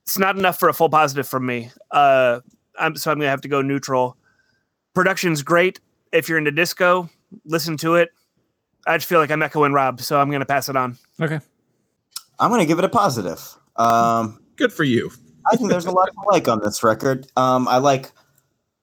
It's 0.03 0.17
not 0.17 0.37
enough 0.37 0.59
for 0.59 0.69
a 0.69 0.73
full 0.73 0.89
positive 0.89 1.27
from 1.27 1.45
me. 1.45 1.71
Uh, 1.91 2.41
I'm, 2.79 2.95
so 2.95 3.11
I'm 3.11 3.17
going 3.17 3.25
to 3.25 3.31
have 3.31 3.41
to 3.41 3.47
go 3.47 3.61
neutral. 3.61 4.17
Production's 4.93 5.43
great. 5.43 5.79
If 6.11 6.29
you're 6.29 6.37
into 6.37 6.51
disco, 6.51 7.09
listen 7.45 7.77
to 7.77 7.95
it. 7.95 8.09
I 8.85 8.97
just 8.97 9.07
feel 9.07 9.19
like 9.19 9.31
I'm 9.31 9.41
echoing 9.41 9.73
Rob, 9.73 10.01
so 10.01 10.19
I'm 10.19 10.29
going 10.29 10.39
to 10.39 10.45
pass 10.45 10.69
it 10.69 10.75
on. 10.75 10.97
Okay. 11.21 11.39
I'm 12.39 12.49
going 12.49 12.61
to 12.61 12.65
give 12.65 12.79
it 12.79 12.85
a 12.85 12.89
positive. 12.89 13.41
Um, 13.75 14.41
Good 14.55 14.71
for 14.71 14.83
you. 14.83 15.11
I 15.51 15.55
think 15.55 15.69
there's 15.69 15.85
a 15.85 15.91
lot 15.91 16.05
to 16.05 16.21
like 16.31 16.47
on 16.47 16.61
this 16.63 16.83
record. 16.83 17.27
Um, 17.35 17.67
I 17.67 17.77
like 17.77 18.11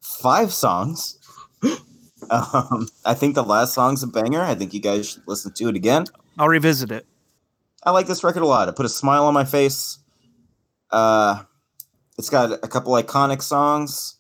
five 0.01 0.53
songs. 0.53 1.19
Um, 2.31 2.89
I 3.05 3.15
think 3.15 3.35
the 3.35 3.45
last 3.45 3.75
song's 3.75 4.03
a 4.03 4.07
banger. 4.07 4.43
I 4.43 4.55
think 4.55 4.75
you 4.75 4.81
guys 4.81 5.11
should 5.11 5.23
listen 5.27 5.53
to 5.55 5.69
it 5.69 5.77
again. 5.77 6.05
I'll 6.39 6.49
revisit 6.49 6.91
it. 6.91 7.07
I 7.83 7.91
like 7.91 8.07
this 8.07 8.25
record 8.25 8.43
a 8.43 8.47
lot. 8.47 8.69
It 8.69 8.77
put 8.77 8.87
a 8.87 8.91
smile 8.91 9.27
on 9.27 9.35
my 9.35 9.45
face. 9.45 9.99
Uh, 10.91 11.43
it's 12.19 12.31
got 12.31 12.53
a 12.53 12.69
couple 12.69 12.93
iconic 12.95 13.43
songs. 13.43 14.17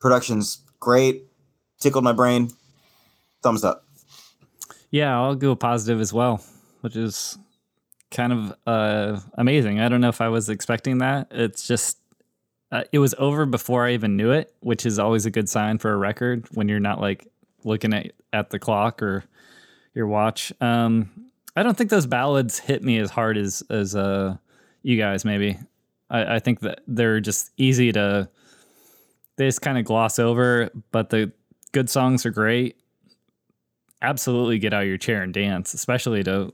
Production's 0.00 0.62
great. 0.78 1.24
Tickled 1.80 2.04
my 2.04 2.12
brain. 2.12 2.50
Thumbs 3.42 3.64
up. 3.64 3.84
Yeah, 4.90 5.18
I'll 5.20 5.34
go 5.34 5.54
positive 5.54 6.00
as 6.00 6.12
well, 6.12 6.42
which 6.80 6.96
is 6.96 7.38
kind 8.10 8.32
of 8.32 8.54
uh, 8.66 9.20
amazing. 9.34 9.80
I 9.80 9.88
don't 9.88 10.00
know 10.00 10.08
if 10.08 10.20
I 10.20 10.28
was 10.28 10.48
expecting 10.48 10.98
that. 10.98 11.28
It's 11.30 11.66
just, 11.66 11.98
uh, 12.72 12.84
it 12.92 12.98
was 12.98 13.14
over 13.18 13.46
before 13.46 13.86
I 13.86 13.92
even 13.92 14.16
knew 14.16 14.30
it, 14.30 14.54
which 14.60 14.86
is 14.86 14.98
always 14.98 15.26
a 15.26 15.30
good 15.30 15.48
sign 15.48 15.78
for 15.78 15.92
a 15.92 15.96
record 15.96 16.46
when 16.52 16.68
you're 16.68 16.80
not 16.80 17.00
like 17.00 17.26
looking 17.64 17.92
at, 17.94 18.12
at 18.32 18.50
the 18.50 18.58
clock 18.58 19.02
or 19.02 19.24
your 19.94 20.06
watch. 20.06 20.52
Um, 20.60 21.30
I 21.56 21.62
don't 21.62 21.76
think 21.76 21.90
those 21.90 22.06
ballads 22.06 22.58
hit 22.58 22.82
me 22.82 22.98
as 22.98 23.10
hard 23.10 23.36
as, 23.36 23.62
as 23.70 23.96
uh, 23.96 24.36
you 24.82 24.96
guys 24.96 25.24
maybe. 25.24 25.58
I, 26.10 26.36
I 26.36 26.38
think 26.38 26.60
that 26.60 26.80
they're 26.86 27.20
just 27.20 27.50
easy 27.56 27.92
to, 27.92 28.28
they 29.36 29.46
just 29.46 29.62
kind 29.62 29.78
of 29.78 29.84
gloss 29.84 30.18
over, 30.18 30.70
but 30.90 31.10
the 31.10 31.32
good 31.72 31.90
songs 31.90 32.24
are 32.26 32.30
great 32.30 32.76
absolutely 34.02 34.58
get 34.58 34.72
out 34.72 34.82
of 34.82 34.88
your 34.88 34.98
chair 34.98 35.22
and 35.22 35.34
dance, 35.34 35.74
especially 35.74 36.22
to, 36.24 36.52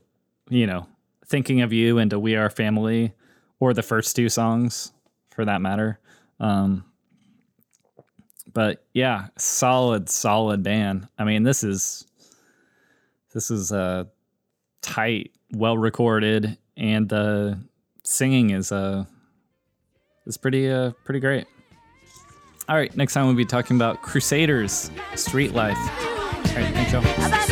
you 0.49 0.67
know, 0.67 0.87
thinking 1.25 1.61
of 1.61 1.73
you 1.73 1.97
and 1.97 2.09
to 2.11 2.19
We 2.19 2.35
Are 2.35 2.49
Family 2.49 3.13
or 3.59 3.73
the 3.73 3.83
first 3.83 4.15
two 4.15 4.29
songs 4.29 4.91
for 5.31 5.45
that 5.45 5.61
matter. 5.61 5.99
Um, 6.39 6.85
but 8.55 8.85
yeah, 8.93 9.27
solid, 9.37 10.09
solid 10.09 10.63
band. 10.63 11.09
I 11.19 11.25
mean, 11.25 11.43
this 11.43 11.61
is, 11.61 12.07
this 13.33 13.51
is 13.51 13.73
uh, 13.73 14.05
tight, 14.81 15.33
well 15.51 15.77
recorded, 15.77 16.57
and 16.77 17.09
the 17.09 17.59
singing 18.03 18.51
is, 18.51 18.71
uh, 18.71 19.03
is 20.25 20.37
pretty, 20.37 20.71
uh, 20.71 20.91
pretty 21.03 21.19
great. 21.19 21.45
All 22.69 22.77
right, 22.77 22.95
next 22.95 23.13
time 23.13 23.25
we'll 23.25 23.35
be 23.35 23.45
talking 23.45 23.75
about 23.75 24.01
Crusaders, 24.01 24.89
Street 25.15 25.53
Life. 25.53 25.77
All 25.77 26.61
right, 26.61 26.73
thanks, 26.73 26.93
y'all. 26.93 27.01
About 27.01 27.44